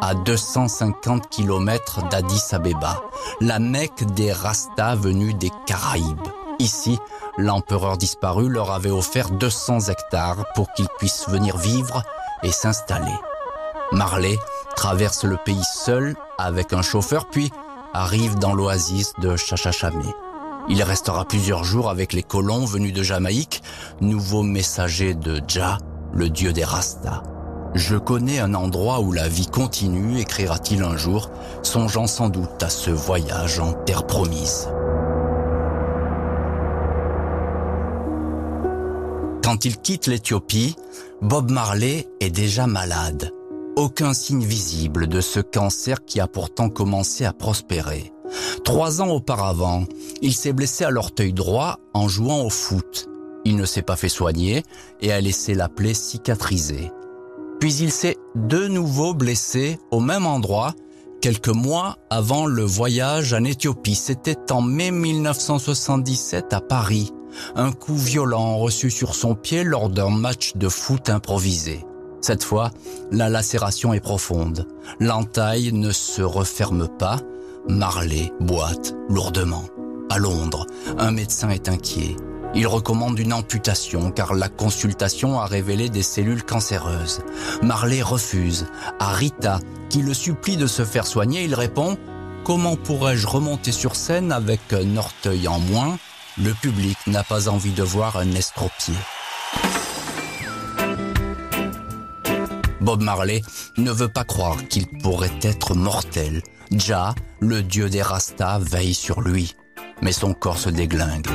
à 0.00 0.14
250 0.14 1.28
km 1.28 2.08
d'Addis 2.08 2.42
Abeba, 2.52 3.02
la 3.40 3.58
Mecque 3.58 4.04
des 4.14 4.32
Rastas 4.32 4.96
venus 4.96 5.36
des 5.36 5.50
Caraïbes. 5.66 6.28
Ici, 6.58 6.98
l'empereur 7.36 7.98
disparu 7.98 8.48
leur 8.48 8.70
avait 8.70 8.90
offert 8.90 9.30
200 9.30 9.88
hectares 9.88 10.44
pour 10.54 10.72
qu'ils 10.72 10.88
puissent 10.98 11.28
venir 11.28 11.56
vivre 11.58 12.02
et 12.42 12.52
s'installer. 12.52 13.18
Marley 13.94 14.38
traverse 14.74 15.24
le 15.24 15.36
pays 15.36 15.62
seul 15.62 16.16
avec 16.36 16.72
un 16.72 16.82
chauffeur, 16.82 17.28
puis 17.30 17.50
arrive 17.92 18.36
dans 18.38 18.52
l'oasis 18.52 19.12
de 19.20 19.36
Chachachamé. 19.36 20.04
Il 20.68 20.82
restera 20.82 21.24
plusieurs 21.24 21.62
jours 21.62 21.88
avec 21.88 22.12
les 22.12 22.24
colons 22.24 22.64
venus 22.64 22.92
de 22.92 23.04
Jamaïque, 23.04 23.62
nouveaux 24.00 24.42
messagers 24.42 25.14
de 25.14 25.40
Jah, 25.46 25.78
le 26.12 26.28
dieu 26.28 26.52
des 26.52 26.64
Rastas. 26.64 27.22
Je 27.74 27.96
connais 27.96 28.40
un 28.40 28.54
endroit 28.54 29.00
où 29.00 29.12
la 29.12 29.28
vie 29.28 29.46
continue, 29.46 30.18
écrira-t-il 30.18 30.82
un 30.82 30.96
jour, 30.96 31.30
songeant 31.62 32.08
sans 32.08 32.28
doute 32.28 32.62
à 32.62 32.70
ce 32.70 32.90
voyage 32.90 33.60
en 33.60 33.72
terre 33.72 34.06
promise. 34.06 34.68
Quand 39.44 39.64
il 39.64 39.78
quitte 39.78 40.08
l'Éthiopie, 40.08 40.74
Bob 41.22 41.50
Marley 41.50 42.08
est 42.20 42.30
déjà 42.30 42.66
malade 42.66 43.32
aucun 43.76 44.14
signe 44.14 44.44
visible 44.44 45.06
de 45.06 45.20
ce 45.20 45.40
cancer 45.40 46.04
qui 46.04 46.20
a 46.20 46.26
pourtant 46.26 46.68
commencé 46.68 47.24
à 47.24 47.32
prospérer. 47.32 48.12
Trois 48.64 49.02
ans 49.02 49.10
auparavant, 49.10 49.84
il 50.22 50.34
s'est 50.34 50.52
blessé 50.52 50.84
à 50.84 50.90
l'orteil 50.90 51.32
droit 51.32 51.78
en 51.92 52.08
jouant 52.08 52.42
au 52.42 52.50
foot. 52.50 53.08
Il 53.44 53.56
ne 53.56 53.66
s'est 53.66 53.82
pas 53.82 53.96
fait 53.96 54.08
soigner 54.08 54.62
et 55.00 55.12
a 55.12 55.20
laissé 55.20 55.54
la 55.54 55.68
plaie 55.68 55.94
cicatriser. 55.94 56.90
Puis 57.60 57.74
il 57.76 57.92
s'est 57.92 58.16
de 58.34 58.66
nouveau 58.66 59.14
blessé 59.14 59.78
au 59.90 60.00
même 60.00 60.26
endroit 60.26 60.74
quelques 61.20 61.48
mois 61.48 61.96
avant 62.10 62.46
le 62.46 62.62
voyage 62.62 63.32
en 63.32 63.44
Éthiopie. 63.44 63.94
C'était 63.94 64.52
en 64.52 64.62
mai 64.62 64.90
1977 64.90 66.52
à 66.52 66.60
Paris. 66.60 67.12
Un 67.56 67.72
coup 67.72 67.96
violent 67.96 68.58
reçu 68.58 68.90
sur 68.90 69.14
son 69.14 69.34
pied 69.34 69.64
lors 69.64 69.88
d'un 69.88 70.10
match 70.10 70.52
de 70.56 70.68
foot 70.68 71.08
improvisé. 71.08 71.84
Cette 72.24 72.42
fois, 72.42 72.70
la 73.12 73.28
lacération 73.28 73.92
est 73.92 74.00
profonde. 74.00 74.66
L'entaille 74.98 75.74
ne 75.74 75.92
se 75.92 76.22
referme 76.22 76.88
pas. 76.88 77.18
Marley 77.68 78.32
boite 78.40 78.94
lourdement. 79.10 79.64
À 80.08 80.16
Londres, 80.16 80.66
un 80.96 81.10
médecin 81.10 81.50
est 81.50 81.68
inquiet. 81.68 82.16
Il 82.54 82.66
recommande 82.66 83.18
une 83.18 83.34
amputation 83.34 84.10
car 84.10 84.32
la 84.32 84.48
consultation 84.48 85.38
a 85.38 85.44
révélé 85.44 85.90
des 85.90 86.02
cellules 86.02 86.44
cancéreuses. 86.44 87.20
Marley 87.60 88.00
refuse. 88.00 88.68
À 88.98 89.12
Rita, 89.12 89.60
qui 89.90 90.00
le 90.00 90.14
supplie 90.14 90.56
de 90.56 90.66
se 90.66 90.86
faire 90.86 91.06
soigner, 91.06 91.44
il 91.44 91.54
répond 91.54 91.98
Comment 92.42 92.76
pourrais-je 92.76 93.26
remonter 93.26 93.70
sur 93.70 93.96
scène 93.96 94.32
avec 94.32 94.60
un 94.72 94.96
orteil 94.96 95.46
en 95.46 95.58
moins? 95.58 95.98
Le 96.42 96.54
public 96.54 96.96
n'a 97.06 97.22
pas 97.22 97.50
envie 97.50 97.72
de 97.72 97.82
voir 97.82 98.16
un 98.16 98.32
estropié. 98.32 98.94
Bob 102.84 103.00
Marley 103.00 103.40
ne 103.78 103.90
veut 103.90 104.08
pas 104.08 104.24
croire 104.24 104.58
qu'il 104.68 104.86
pourrait 104.86 105.38
être 105.40 105.74
mortel. 105.74 106.42
Jah, 106.70 107.14
le 107.40 107.62
dieu 107.62 107.88
des 107.88 108.02
Rastas, 108.02 108.58
veille 108.58 108.92
sur 108.92 109.22
lui. 109.22 109.54
Mais 110.02 110.12
son 110.12 110.34
corps 110.34 110.58
se 110.58 110.68
déglingue. 110.68 111.26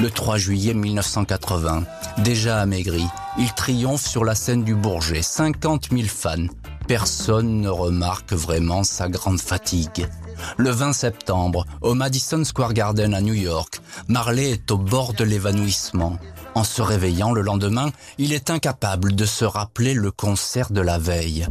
Le 0.00 0.10
3 0.10 0.36
juillet 0.36 0.74
1980, 0.74 1.84
déjà 2.18 2.60
amaigri, 2.60 3.06
il 3.38 3.52
triomphe 3.52 4.04
sur 4.04 4.24
la 4.24 4.34
scène 4.34 4.64
du 4.64 4.74
Bourget. 4.74 5.22
50 5.22 5.90
000 5.92 6.08
fans. 6.08 6.48
Personne 6.88 7.60
ne 7.60 7.68
remarque 7.68 8.32
vraiment 8.32 8.82
sa 8.82 9.08
grande 9.08 9.40
fatigue. 9.40 10.08
Le 10.56 10.70
20 10.70 10.92
septembre, 10.92 11.64
au 11.80 11.94
Madison 11.94 12.44
Square 12.44 12.72
Garden 12.72 13.14
à 13.14 13.20
New 13.20 13.34
York, 13.34 13.80
Marley 14.08 14.50
est 14.50 14.70
au 14.70 14.78
bord 14.78 15.14
de 15.14 15.24
l'évanouissement. 15.24 16.18
En 16.54 16.64
se 16.64 16.82
réveillant 16.82 17.32
le 17.32 17.42
lendemain, 17.42 17.90
il 18.18 18.32
est 18.32 18.50
incapable 18.50 19.14
de 19.14 19.26
se 19.26 19.44
rappeler 19.44 19.94
le 19.94 20.10
concert 20.10 20.70
de 20.70 20.80
la 20.80 20.98
veille. 20.98 21.46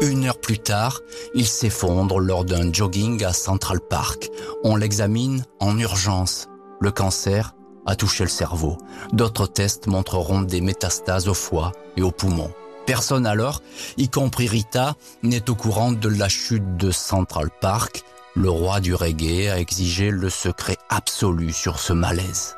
Une 0.00 0.24
heure 0.26 0.40
plus 0.40 0.58
tard, 0.58 1.00
il 1.34 1.46
s'effondre 1.46 2.18
lors 2.18 2.44
d'un 2.44 2.72
jogging 2.72 3.22
à 3.22 3.32
Central 3.32 3.78
Park. 3.78 4.30
On 4.64 4.74
l'examine 4.74 5.44
en 5.60 5.78
urgence. 5.78 6.48
Le 6.80 6.90
cancer 6.90 7.54
a 7.86 7.94
touché 7.94 8.24
le 8.24 8.30
cerveau. 8.30 8.78
D'autres 9.12 9.46
tests 9.46 9.86
montreront 9.86 10.42
des 10.42 10.60
métastases 10.60 11.28
au 11.28 11.34
foie 11.34 11.70
et 11.96 12.02
aux 12.02 12.10
poumons. 12.10 12.50
Personne 12.92 13.24
alors, 13.24 13.62
y 13.96 14.10
compris 14.10 14.46
Rita, 14.46 14.96
n'est 15.22 15.48
au 15.48 15.54
courant 15.54 15.92
de 15.92 16.10
la 16.10 16.28
chute 16.28 16.76
de 16.76 16.90
Central 16.90 17.48
Park. 17.58 18.04
le 18.34 18.50
roi 18.50 18.80
du 18.80 18.94
reggae 18.94 19.48
a 19.48 19.58
exigé 19.58 20.10
le 20.10 20.28
secret 20.28 20.76
absolu 20.90 21.54
sur 21.54 21.78
ce 21.78 21.94
malaise. 21.94 22.54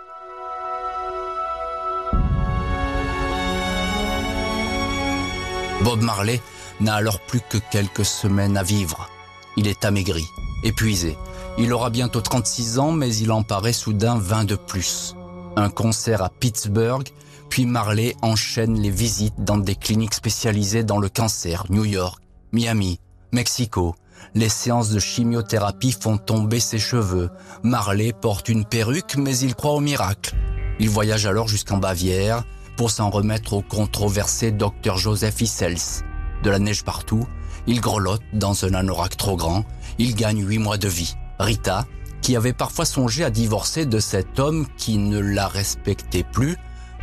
Bob 5.84 6.02
Marley 6.02 6.40
n'a 6.80 6.96
alors 6.96 7.20
plus 7.20 7.40
que 7.48 7.58
quelques 7.70 8.04
semaines 8.04 8.56
à 8.56 8.64
vivre. 8.64 9.08
Il 9.56 9.68
est 9.68 9.84
amaigri, 9.84 10.26
épuisé. 10.64 11.16
Il 11.58 11.72
aura 11.72 11.90
bientôt 11.90 12.20
36 12.20 12.80
ans, 12.80 12.90
mais 12.90 13.14
il 13.14 13.30
en 13.30 13.44
paraît 13.44 13.72
soudain 13.72 14.18
20 14.18 14.46
de 14.46 14.56
plus. 14.56 15.14
Un 15.54 15.70
concert 15.70 16.22
à 16.22 16.28
Pittsburgh, 16.28 17.08
puis 17.54 17.66
Marley 17.66 18.16
enchaîne 18.20 18.80
les 18.80 18.90
visites 18.90 19.44
dans 19.44 19.58
des 19.58 19.76
cliniques 19.76 20.14
spécialisées 20.14 20.82
dans 20.82 20.98
le 20.98 21.08
cancer, 21.08 21.66
New 21.70 21.84
York, 21.84 22.20
Miami, 22.50 22.98
Mexico. 23.30 23.94
Les 24.34 24.48
séances 24.48 24.90
de 24.90 24.98
chimiothérapie 24.98 25.92
font 25.92 26.18
tomber 26.18 26.58
ses 26.58 26.80
cheveux. 26.80 27.30
Marley 27.62 28.12
porte 28.12 28.48
une 28.48 28.64
perruque, 28.64 29.14
mais 29.16 29.38
il 29.38 29.54
croit 29.54 29.74
au 29.74 29.78
miracle. 29.78 30.34
Il 30.80 30.90
voyage 30.90 31.26
alors 31.26 31.46
jusqu'en 31.46 31.78
Bavière 31.78 32.42
pour 32.76 32.90
s'en 32.90 33.08
remettre 33.08 33.52
au 33.52 33.62
controversé 33.62 34.50
docteur 34.50 34.98
Joseph 34.98 35.40
Issels. 35.40 36.02
De 36.42 36.50
la 36.50 36.58
neige 36.58 36.82
partout, 36.82 37.24
il 37.68 37.80
grelotte 37.80 38.24
dans 38.32 38.64
un 38.64 38.74
anorak 38.74 39.16
trop 39.16 39.36
grand, 39.36 39.64
il 39.98 40.16
gagne 40.16 40.44
huit 40.44 40.58
mois 40.58 40.76
de 40.76 40.88
vie. 40.88 41.14
Rita, 41.38 41.86
qui 42.20 42.34
avait 42.34 42.52
parfois 42.52 42.84
songé 42.84 43.22
à 43.22 43.30
divorcer 43.30 43.86
de 43.86 44.00
cet 44.00 44.40
homme 44.40 44.66
qui 44.76 44.98
ne 44.98 45.20
la 45.20 45.46
respectait 45.46 46.24
plus, 46.24 46.56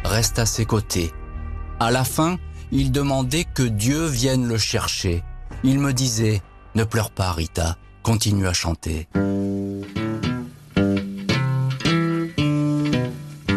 reste 0.04 0.40
à 0.40 0.46
ses 0.46 0.66
côtés. 0.66 1.12
À 1.80 1.92
la 1.92 2.04
fin, 2.04 2.38
il 2.72 2.92
demandait 2.92 3.46
que 3.46 3.64
Dieu 3.64 4.06
vienne 4.06 4.48
le 4.48 4.58
chercher. 4.58 5.24
Il 5.64 5.80
me 5.80 5.94
disait, 5.94 6.42
ne 6.76 6.84
pleure 6.84 7.12
pas 7.12 7.32
Rita, 7.32 7.78
continue 8.04 8.48
à 8.48 8.54
chanter. 8.54 9.08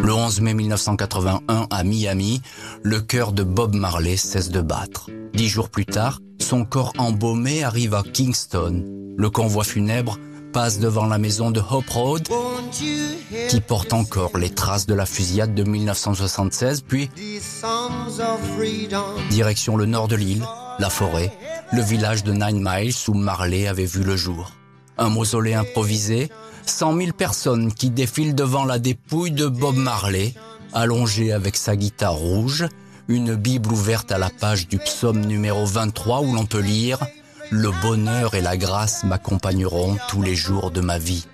Le 0.05 0.13
11 0.13 0.41
mai 0.41 0.53
1981, 0.53 1.67
à 1.71 1.83
Miami, 1.83 2.41
le 2.83 2.99
cœur 3.01 3.31
de 3.31 3.43
Bob 3.43 3.73
Marley 3.73 4.17
cesse 4.17 4.49
de 4.49 4.61
battre. 4.61 5.09
Dix 5.33 5.49
jours 5.49 5.69
plus 5.69 5.85
tard, 5.85 6.19
son 6.39 6.63
corps 6.63 6.93
embaumé 6.97 7.63
arrive 7.63 7.95
à 7.95 8.03
Kingston. 8.03 8.83
Le 9.17 9.29
convoi 9.29 9.63
funèbre 9.63 10.19
passe 10.55 10.79
devant 10.79 11.05
la 11.07 11.17
maison 11.17 11.51
de 11.51 11.59
Hope 11.59 11.89
Road, 11.89 12.29
qui 13.49 13.59
porte 13.59 13.91
encore 13.91 14.37
les 14.37 14.49
traces 14.49 14.85
de 14.85 14.93
la 14.93 15.05
fusillade 15.05 15.53
de 15.53 15.63
1976, 15.63 16.79
puis 16.79 17.09
direction 19.29 19.75
le 19.75 19.85
nord 19.85 20.07
de 20.07 20.15
l'île, 20.15 20.45
la 20.79 20.89
forêt, 20.89 21.37
le 21.73 21.81
village 21.81 22.23
de 22.23 22.31
Nine 22.31 22.63
Miles 22.63 22.93
où 23.09 23.13
Marley 23.15 23.67
avait 23.67 23.83
vu 23.83 24.05
le 24.05 24.15
jour. 24.15 24.53
Un 24.97 25.09
mausolée 25.09 25.55
improvisé, 25.55 26.29
100 26.65 26.99
000 26.99 27.11
personnes 27.11 27.73
qui 27.73 27.89
défilent 27.89 28.33
devant 28.33 28.63
la 28.63 28.79
dépouille 28.79 29.31
de 29.31 29.47
Bob 29.47 29.75
Marley, 29.75 30.33
allongé 30.71 31.33
avec 31.33 31.57
sa 31.57 31.75
guitare 31.75 32.15
rouge, 32.15 32.65
une 33.09 33.35
Bible 33.35 33.73
ouverte 33.73 34.09
à 34.13 34.17
la 34.17 34.29
page 34.29 34.69
du 34.69 34.77
psaume 34.77 35.19
numéro 35.19 35.65
23 35.65 36.21
où 36.21 36.33
l'on 36.33 36.45
peut 36.45 36.61
lire 36.61 36.99
Le 37.51 37.71
bonheur 37.81 38.35
et 38.35 38.41
la 38.41 38.57
grâce 38.57 39.03
m'accompagneront 39.03 39.97
tous 40.09 40.21
les 40.21 40.35
jours 40.35 40.71
de 40.71 40.81
ma 40.81 40.97
vie. 40.97 41.25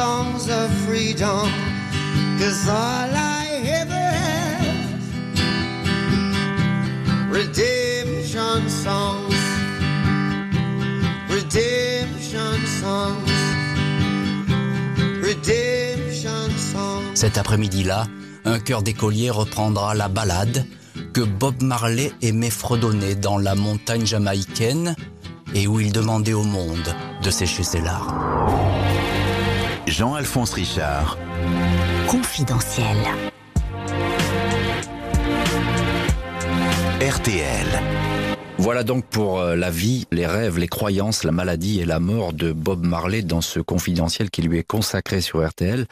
Songs 0.00 0.48
of 0.48 0.70
freedom? 0.86 1.50
Cause 2.38 2.66
all 2.68 3.12
I 3.14 3.60
ever 3.66 4.00
Cet 17.14 17.38
après-midi-là, 17.38 18.06
un 18.44 18.58
chœur 18.58 18.82
d'écoliers 18.82 19.30
reprendra 19.30 19.94
la 19.94 20.08
balade 20.08 20.66
que 21.12 21.20
Bob 21.20 21.62
Marley 21.62 22.12
aimait 22.22 22.50
fredonner 22.50 23.14
dans 23.14 23.38
la 23.38 23.54
montagne 23.54 24.06
jamaïcaine 24.06 24.94
et 25.54 25.66
où 25.66 25.80
il 25.80 25.92
demandait 25.92 26.32
au 26.32 26.44
monde 26.44 26.94
de 27.22 27.30
sécher 27.30 27.62
ses 27.62 27.80
larmes. 27.80 28.18
Jean-Alphonse 29.86 30.52
Richard, 30.52 31.18
Confidentiel. 32.06 32.96
RTL. 37.00 37.99
Voilà 38.60 38.84
donc 38.84 39.06
pour 39.06 39.40
euh, 39.40 39.56
la 39.56 39.70
vie, 39.70 40.06
les 40.12 40.26
rêves, 40.26 40.58
les 40.58 40.68
croyances, 40.68 41.24
la 41.24 41.32
maladie 41.32 41.80
et 41.80 41.86
la 41.86 41.98
mort 41.98 42.34
de 42.34 42.52
Bob 42.52 42.84
Marley 42.84 43.22
dans 43.22 43.40
ce 43.40 43.58
confidentiel 43.58 44.28
qui 44.28 44.42
lui 44.42 44.58
est 44.58 44.64
consacré 44.64 45.22
sur 45.22 45.42
RTL. 45.42 45.86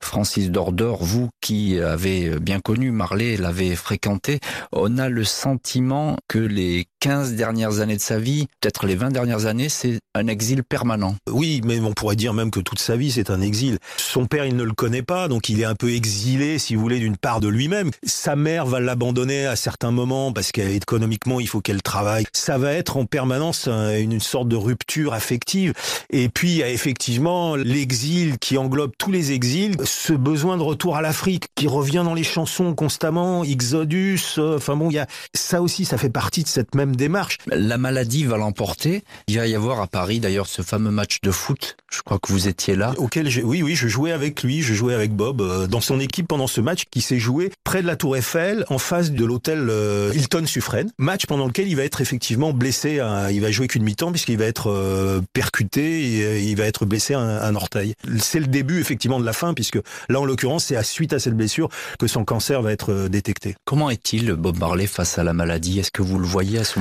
Francis 0.00 0.50
Dordor, 0.50 1.04
vous 1.04 1.28
qui 1.42 1.78
avez 1.78 2.40
bien 2.40 2.60
connu 2.60 2.92
Marley, 2.92 3.36
l'avez 3.36 3.76
fréquenté, 3.76 4.40
on 4.72 4.96
a 4.96 5.10
le 5.10 5.22
sentiment 5.22 6.16
que 6.26 6.38
les 6.38 6.86
15 7.04 7.34
dernières 7.34 7.80
années 7.80 7.96
de 7.96 8.00
sa 8.00 8.18
vie, 8.18 8.46
peut-être 8.62 8.86
les 8.86 8.94
20 8.96 9.10
dernières 9.10 9.44
années, 9.44 9.68
c'est 9.68 9.98
un 10.14 10.26
exil 10.26 10.62
permanent. 10.64 11.16
Oui, 11.30 11.60
mais 11.62 11.78
on 11.80 11.92
pourrait 11.92 12.16
dire 12.16 12.32
même 12.32 12.50
que 12.50 12.60
toute 12.60 12.78
sa 12.78 12.96
vie, 12.96 13.12
c'est 13.12 13.28
un 13.28 13.42
exil. 13.42 13.76
Son 13.98 14.24
père, 14.24 14.46
il 14.46 14.56
ne 14.56 14.62
le 14.62 14.72
connaît 14.72 15.02
pas, 15.02 15.28
donc 15.28 15.50
il 15.50 15.60
est 15.60 15.66
un 15.66 15.74
peu 15.74 15.92
exilé, 15.92 16.58
si 16.58 16.74
vous 16.74 16.80
voulez, 16.80 17.00
d'une 17.00 17.18
part 17.18 17.40
de 17.40 17.48
lui-même. 17.48 17.90
Sa 18.04 18.36
mère 18.36 18.64
va 18.64 18.80
l'abandonner 18.80 19.44
à 19.44 19.54
certains 19.54 19.90
moments 19.90 20.32
parce 20.32 20.50
qu'économiquement, 20.50 21.40
il 21.40 21.46
faut 21.46 21.60
qu'elle 21.60 21.82
travaille. 21.82 22.24
Ça 22.32 22.56
va 22.56 22.72
être 22.72 22.96
en 22.96 23.04
permanence 23.04 23.68
un- 23.68 23.98
une 23.98 24.18
sorte 24.20 24.48
de 24.48 24.56
rupture 24.56 25.12
affective. 25.12 25.74
Et 26.08 26.30
puis, 26.30 26.52
il 26.52 26.56
y 26.56 26.62
a 26.62 26.70
effectivement 26.70 27.54
l'exil 27.54 28.38
qui 28.38 28.56
englobe 28.56 28.92
tous 28.96 29.12
les 29.12 29.32
exils, 29.32 29.76
ce 29.84 30.14
besoin 30.14 30.56
de 30.56 30.62
retour 30.62 30.96
à 30.96 31.02
l'Afrique 31.02 31.48
qui 31.54 31.68
revient 31.68 32.02
dans 32.02 32.14
les 32.14 32.24
chansons 32.24 32.72
constamment, 32.74 33.44
Exodus, 33.44 34.20
euh, 34.38 34.56
enfin 34.56 34.74
bon, 34.74 34.88
il 34.88 34.94
y 34.94 34.98
a 35.00 35.06
ça 35.34 35.60
aussi, 35.60 35.84
ça 35.84 35.98
fait 35.98 36.08
partie 36.08 36.44
de 36.44 36.48
cette 36.48 36.74
même 36.74 36.93
démarche. 36.96 37.38
La 37.46 37.78
maladie 37.78 38.24
va 38.24 38.36
l'emporter. 38.36 39.02
Il 39.28 39.38
va 39.38 39.46
y 39.46 39.54
avoir 39.54 39.80
à 39.80 39.86
Paris 39.86 40.20
d'ailleurs 40.20 40.46
ce 40.46 40.62
fameux 40.62 40.90
match 40.90 41.20
de 41.22 41.30
foot. 41.30 41.76
Je 41.92 42.02
crois 42.02 42.18
que 42.18 42.32
vous 42.32 42.48
étiez 42.48 42.74
là. 42.74 42.92
auquel 42.98 43.28
oui, 43.44 43.62
oui, 43.62 43.74
je 43.76 43.86
jouais 43.86 44.10
avec 44.12 44.42
lui, 44.42 44.62
je 44.62 44.74
jouais 44.74 44.94
avec 44.94 45.12
Bob 45.14 45.40
euh, 45.40 45.66
dans 45.68 45.80
son 45.80 46.00
équipe 46.00 46.26
pendant 46.26 46.48
ce 46.48 46.60
match 46.60 46.84
qui 46.90 47.00
s'est 47.00 47.20
joué 47.20 47.52
près 47.62 47.82
de 47.82 47.86
la 47.86 47.94
Tour 47.94 48.16
Eiffel, 48.16 48.64
en 48.68 48.78
face 48.78 49.12
de 49.12 49.24
l'hôtel 49.24 49.68
euh, 49.70 50.10
Hilton 50.14 50.44
Suffren. 50.46 50.90
Match 50.98 51.26
pendant 51.26 51.46
lequel 51.46 51.68
il 51.68 51.76
va 51.76 51.84
être 51.84 52.00
effectivement 52.00 52.52
blessé, 52.52 52.98
à- 52.98 53.30
il 53.30 53.40
va 53.40 53.50
jouer 53.52 53.68
qu'une 53.68 53.84
mi-temps 53.84 54.10
puisqu'il 54.10 54.38
va 54.38 54.46
être 54.46 54.70
euh, 54.70 55.20
percuté, 55.32 56.02
et, 56.18 56.40
il 56.42 56.56
va 56.56 56.64
être 56.64 56.84
blessé 56.84 57.14
à 57.14 57.20
un, 57.20 57.42
un 57.42 57.54
orteil. 57.54 57.94
C'est 58.18 58.40
le 58.40 58.46
début 58.46 58.80
effectivement 58.80 59.20
de 59.20 59.24
la 59.24 59.32
fin 59.32 59.54
puisque 59.54 59.78
là 60.08 60.20
en 60.20 60.24
l'occurrence 60.24 60.64
c'est 60.64 60.76
à 60.76 60.82
suite 60.82 61.12
à 61.12 61.18
cette 61.20 61.36
blessure 61.36 61.68
que 61.98 62.06
son 62.06 62.24
cancer 62.24 62.60
va 62.62 62.72
être 62.72 63.08
détecté. 63.08 63.54
Comment 63.64 63.90
est-il 63.90 64.32
Bob 64.32 64.58
Marley 64.58 64.86
face 64.86 65.18
à 65.18 65.24
la 65.24 65.32
maladie? 65.32 65.78
Est-ce 65.78 65.90
que 65.92 66.02
vous 66.02 66.18
le 66.18 66.26
voyez 66.26 66.58
à 66.58 66.64
ce 66.64 66.78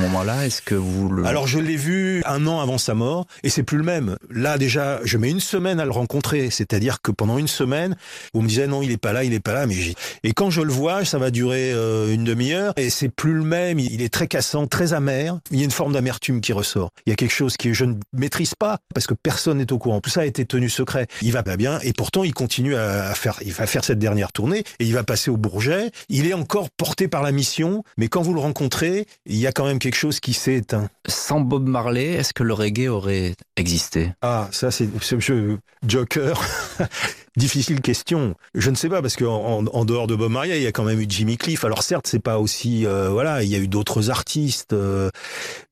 Alors 1.25 1.47
je 1.47 1.59
l'ai 1.59 1.75
vu 1.75 2.21
un 2.25 2.47
an 2.47 2.59
avant 2.61 2.77
sa 2.77 2.93
mort 2.93 3.25
et 3.43 3.49
c'est 3.49 3.63
plus 3.63 3.77
le 3.77 3.83
même. 3.83 4.17
Là 4.29 4.57
déjà, 4.57 4.99
je 5.03 5.17
mets 5.17 5.29
une 5.29 5.39
semaine 5.39 5.79
à 5.79 5.85
le 5.85 5.91
rencontrer, 5.91 6.49
c'est-à-dire 6.49 7.01
que 7.01 7.11
pendant 7.11 7.37
une 7.37 7.47
semaine, 7.47 7.95
on 8.33 8.41
me 8.41 8.47
disait 8.47 8.67
non, 8.67 8.81
il 8.81 8.91
est 8.91 8.97
pas 8.97 9.13
là, 9.13 9.23
il 9.23 9.33
est 9.33 9.39
pas 9.39 9.53
là, 9.53 9.65
mais 9.65 9.75
et 10.23 10.33
quand 10.33 10.49
je 10.49 10.61
le 10.61 10.71
vois, 10.71 11.05
ça 11.05 11.17
va 11.17 11.31
durer 11.31 11.71
euh, 11.73 12.13
une 12.13 12.23
demi-heure 12.23 12.73
et 12.77 12.89
c'est 12.89 13.09
plus 13.09 13.33
le 13.33 13.43
même. 13.43 13.79
Il 13.79 14.01
est 14.01 14.13
très 14.13 14.27
cassant, 14.27 14.67
très 14.67 14.93
amer. 14.93 15.39
Il 15.51 15.59
y 15.59 15.61
a 15.61 15.65
une 15.65 15.71
forme 15.71 15.93
d'amertume 15.93 16.41
qui 16.41 16.53
ressort. 16.53 16.89
Il 17.05 17.09
y 17.09 17.13
a 17.13 17.15
quelque 17.15 17.33
chose 17.33 17.57
que 17.57 17.73
je 17.73 17.85
ne 17.85 17.95
maîtrise 18.13 18.55
pas 18.55 18.77
parce 18.93 19.07
que 19.07 19.13
personne 19.13 19.57
n'est 19.57 19.71
au 19.71 19.77
courant. 19.77 20.01
Tout 20.01 20.09
ça 20.09 20.21
a 20.21 20.25
été 20.25 20.45
tenu 20.45 20.69
secret. 20.69 21.07
Il 21.21 21.31
va 21.31 21.43
pas 21.43 21.57
bien 21.57 21.79
et 21.81 21.93
pourtant 21.93 22.23
il 22.23 22.33
continue 22.33 22.75
à 22.75 22.93
à 23.03 23.15
faire. 23.15 23.39
Il 23.45 23.53
va 23.53 23.67
faire 23.67 23.83
cette 23.83 23.99
dernière 23.99 24.31
tournée 24.31 24.59
et 24.79 24.85
il 24.85 24.93
va 24.93 25.03
passer 25.03 25.31
au 25.31 25.37
Bourget. 25.37 25.91
Il 26.09 26.27
est 26.27 26.33
encore 26.33 26.69
porté 26.69 27.07
par 27.07 27.23
la 27.23 27.31
mission, 27.31 27.83
mais 27.97 28.07
quand 28.07 28.21
vous 28.21 28.33
le 28.33 28.39
rencontrez, 28.39 29.05
il 29.25 29.37
y 29.37 29.47
a 29.47 29.51
quand 29.51 29.65
même 29.65 29.79
quelque 29.79 29.92
chose 29.95 30.19
qui 30.19 30.33
s'est 30.33 30.55
éteint. 30.55 30.89
Sans 31.07 31.39
Bob 31.39 31.67
Marley, 31.67 32.13
est-ce 32.13 32.33
que 32.33 32.43
le 32.43 32.53
reggae 32.53 32.87
aurait 32.87 33.35
existé? 33.57 34.11
Ah, 34.21 34.47
ça 34.51 34.71
c'est 34.71 34.89
ce 35.01 35.19
jeu 35.19 35.59
Joker. 35.87 36.41
Difficile 37.35 37.81
question. 37.81 38.35
Je 38.53 38.69
ne 38.69 38.75
sais 38.75 38.89
pas 38.89 39.01
parce 39.01 39.15
qu'en 39.15 39.63
en, 39.63 39.65
en 39.65 39.85
dehors 39.85 40.05
de 40.05 40.15
Bob 40.15 40.31
Marley, 40.31 40.59
il 40.59 40.63
y 40.63 40.67
a 40.67 40.71
quand 40.71 40.83
même 40.83 40.99
eu 40.99 41.05
Jimmy 41.09 41.37
Cliff. 41.37 41.63
Alors 41.65 41.81
certes, 41.81 42.05
c'est 42.05 42.21
pas 42.21 42.37
aussi 42.37 42.85
euh, 42.85 43.09
voilà, 43.09 43.43
il 43.43 43.49
y 43.49 43.55
a 43.55 43.57
eu 43.57 43.67
d'autres 43.67 44.11
artistes, 44.11 44.73
euh, 44.73 45.09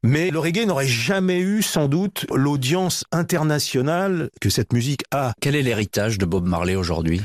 Mais 0.03 0.31
le 0.31 0.39
reggae 0.39 0.65
n'aurait 0.65 0.87
jamais 0.87 1.39
eu 1.39 1.61
sans 1.61 1.87
doute 1.87 2.25
l'audience 2.33 3.03
internationale 3.11 4.29
que 4.41 4.49
cette 4.49 4.73
musique 4.73 5.03
a. 5.11 5.33
Quel 5.39 5.55
est 5.55 5.61
l'héritage 5.61 6.17
de 6.17 6.25
Bob 6.25 6.47
Marley 6.47 6.75
aujourd'hui? 6.75 7.21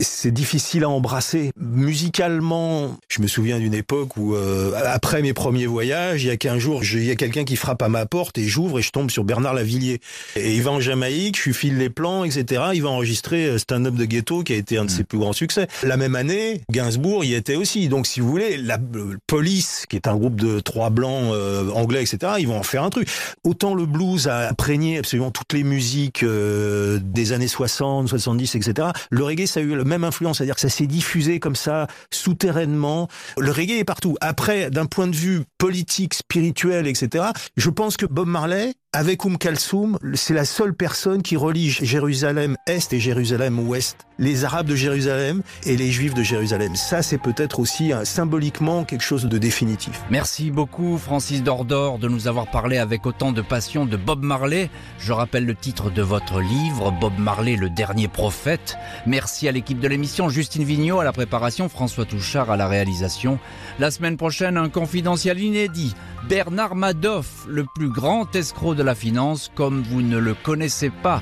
C'est 0.00 0.32
difficile 0.32 0.84
à 0.84 0.88
embrasser. 0.88 1.52
Musicalement, 1.56 2.98
je 3.08 3.22
me 3.22 3.28
souviens 3.28 3.58
d'une 3.58 3.74
époque 3.74 4.16
où, 4.16 4.34
euh, 4.34 4.72
après 4.84 5.22
mes 5.22 5.32
premiers 5.32 5.66
voyages, 5.66 6.24
il 6.24 6.26
y 6.26 6.30
a 6.30 6.36
15 6.36 6.58
jours, 6.58 6.82
il 6.82 7.04
y 7.04 7.10
a 7.10 7.14
quelqu'un 7.14 7.44
qui 7.44 7.56
frappe 7.56 7.82
à 7.82 7.88
ma 7.88 8.04
porte 8.04 8.36
et 8.36 8.46
j'ouvre 8.48 8.80
et 8.80 8.82
je 8.82 8.90
tombe 8.90 9.10
sur 9.10 9.24
Bernard 9.24 9.54
Lavillier. 9.54 10.00
Et 10.36 10.56
il 10.56 10.62
va 10.62 10.72
en 10.72 10.80
Jamaïque, 10.80 11.38
je 11.38 11.44
lui 11.44 11.54
file 11.54 11.78
les 11.78 11.90
plans, 11.90 12.24
etc. 12.24 12.62
Il 12.74 12.82
va 12.82 12.88
enregistrer 12.88 13.53
euh, 13.54 13.58
Stand 13.58 13.86
Up 13.86 13.94
de 13.94 14.04
Ghetto, 14.04 14.42
qui 14.42 14.52
a 14.52 14.56
été 14.56 14.78
un 14.78 14.84
de 14.84 14.90
ses 14.90 15.02
mm. 15.02 15.06
plus 15.06 15.18
grands 15.18 15.32
succès. 15.32 15.66
La 15.82 15.96
même 15.96 16.14
année, 16.14 16.60
Gainsbourg 16.70 17.24
y 17.24 17.34
était 17.34 17.56
aussi. 17.56 17.88
Donc, 17.88 18.06
si 18.06 18.20
vous 18.20 18.28
voulez, 18.28 18.56
la 18.56 18.78
euh, 18.94 19.16
police, 19.26 19.86
qui 19.88 19.96
est 19.96 20.06
un 20.08 20.16
groupe 20.16 20.40
de 20.40 20.60
trois 20.60 20.90
blancs 20.90 21.34
anglais, 21.74 22.02
etc., 22.02 22.34
ils 22.38 22.48
vont 22.48 22.58
en 22.58 22.62
faire 22.62 22.82
un 22.82 22.90
truc. 22.90 23.08
Autant 23.44 23.74
le 23.74 23.86
blues 23.86 24.28
a 24.28 24.48
imprégné 24.48 24.98
absolument 24.98 25.30
toutes 25.30 25.52
les 25.52 25.64
musiques 25.64 26.24
des 26.24 27.32
années 27.32 27.48
60, 27.48 28.08
70, 28.08 28.54
etc. 28.54 28.88
Le 29.10 29.24
reggae, 29.24 29.46
ça 29.46 29.60
a 29.60 29.62
eu 29.62 29.76
la 29.76 29.84
même 29.84 30.04
influence, 30.04 30.38
c'est-à-dire 30.38 30.54
que 30.54 30.60
ça 30.60 30.68
s'est 30.68 30.86
diffusé 30.86 31.40
comme 31.40 31.56
ça, 31.56 31.86
souterrainement. 32.10 33.08
Le 33.38 33.50
reggae 33.50 33.78
est 33.78 33.84
partout. 33.84 34.16
Après, 34.20 34.70
d'un 34.70 34.86
point 34.86 35.06
de 35.06 35.16
vue 35.16 35.42
politique, 35.58 36.14
spirituel, 36.14 36.86
etc., 36.86 37.26
je 37.56 37.70
pense 37.70 37.96
que 37.96 38.06
Bob 38.06 38.28
Marley, 38.28 38.74
avec 38.94 39.24
Oum 39.24 39.36
Kalsoum, 39.38 39.98
c'est 40.14 40.34
la 40.34 40.44
seule 40.44 40.72
personne 40.72 41.20
qui 41.20 41.36
relie 41.36 41.68
Jérusalem 41.68 42.56
Est 42.66 42.92
et 42.92 43.00
Jérusalem 43.00 43.58
Ouest, 43.68 44.06
les 44.18 44.44
Arabes 44.44 44.66
de 44.66 44.76
Jérusalem 44.76 45.42
et 45.64 45.76
les 45.76 45.90
Juifs 45.90 46.14
de 46.14 46.22
Jérusalem. 46.22 46.76
Ça, 46.76 47.02
c'est 47.02 47.18
peut-être 47.18 47.60
aussi 47.60 47.92
symboliquement 48.04 48.84
quelque 48.84 49.02
chose 49.02 49.24
de 49.26 49.38
définitif. 49.38 50.02
Merci 50.10 50.50
beaucoup, 50.50 50.98
Francis 50.98 51.42
Dordor, 51.42 51.98
de 51.98 52.08
nous 52.08 52.28
avoir 52.28 52.50
parlé 52.50 52.78
avec 52.78 53.06
autant 53.06 53.32
de 53.32 53.42
passion 53.42 53.86
de 53.86 53.96
Bob 53.96 54.22
Marley. 54.22 54.70
Je 54.98 55.12
rappelle 55.12 55.46
le 55.46 55.54
titre 55.54 55.90
de 55.90 56.02
votre 56.02 56.40
livre, 56.40 56.92
Bob 57.00 57.18
Marley, 57.18 57.56
le 57.56 57.70
dernier 57.70 58.08
prophète. 58.08 58.76
Merci 59.06 59.48
à 59.48 59.52
l'équipe 59.52 59.80
de 59.80 59.88
l'émission, 59.88 60.28
Justine 60.28 60.64
Vignot 60.64 61.00
à 61.00 61.04
la 61.04 61.12
préparation, 61.12 61.68
François 61.68 62.04
Touchard 62.04 62.50
à 62.50 62.56
la 62.56 62.68
réalisation. 62.68 63.38
La 63.78 63.90
semaine 63.90 64.16
prochaine, 64.16 64.56
un 64.56 64.68
confidentiel 64.68 65.40
inédit. 65.40 65.94
Bernard 66.28 66.74
Madoff, 66.74 67.44
le 67.48 67.64
plus 67.74 67.90
grand 67.90 68.34
escroc 68.34 68.74
de 68.74 68.82
la 68.82 68.94
finance 68.94 69.50
comme 69.54 69.82
vous 69.82 70.02
ne 70.02 70.18
le 70.18 70.34
connaissez 70.34 70.90
pas. 70.90 71.20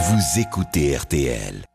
Vous 0.00 0.38
écoutez 0.38 0.96
RTL. 0.96 1.67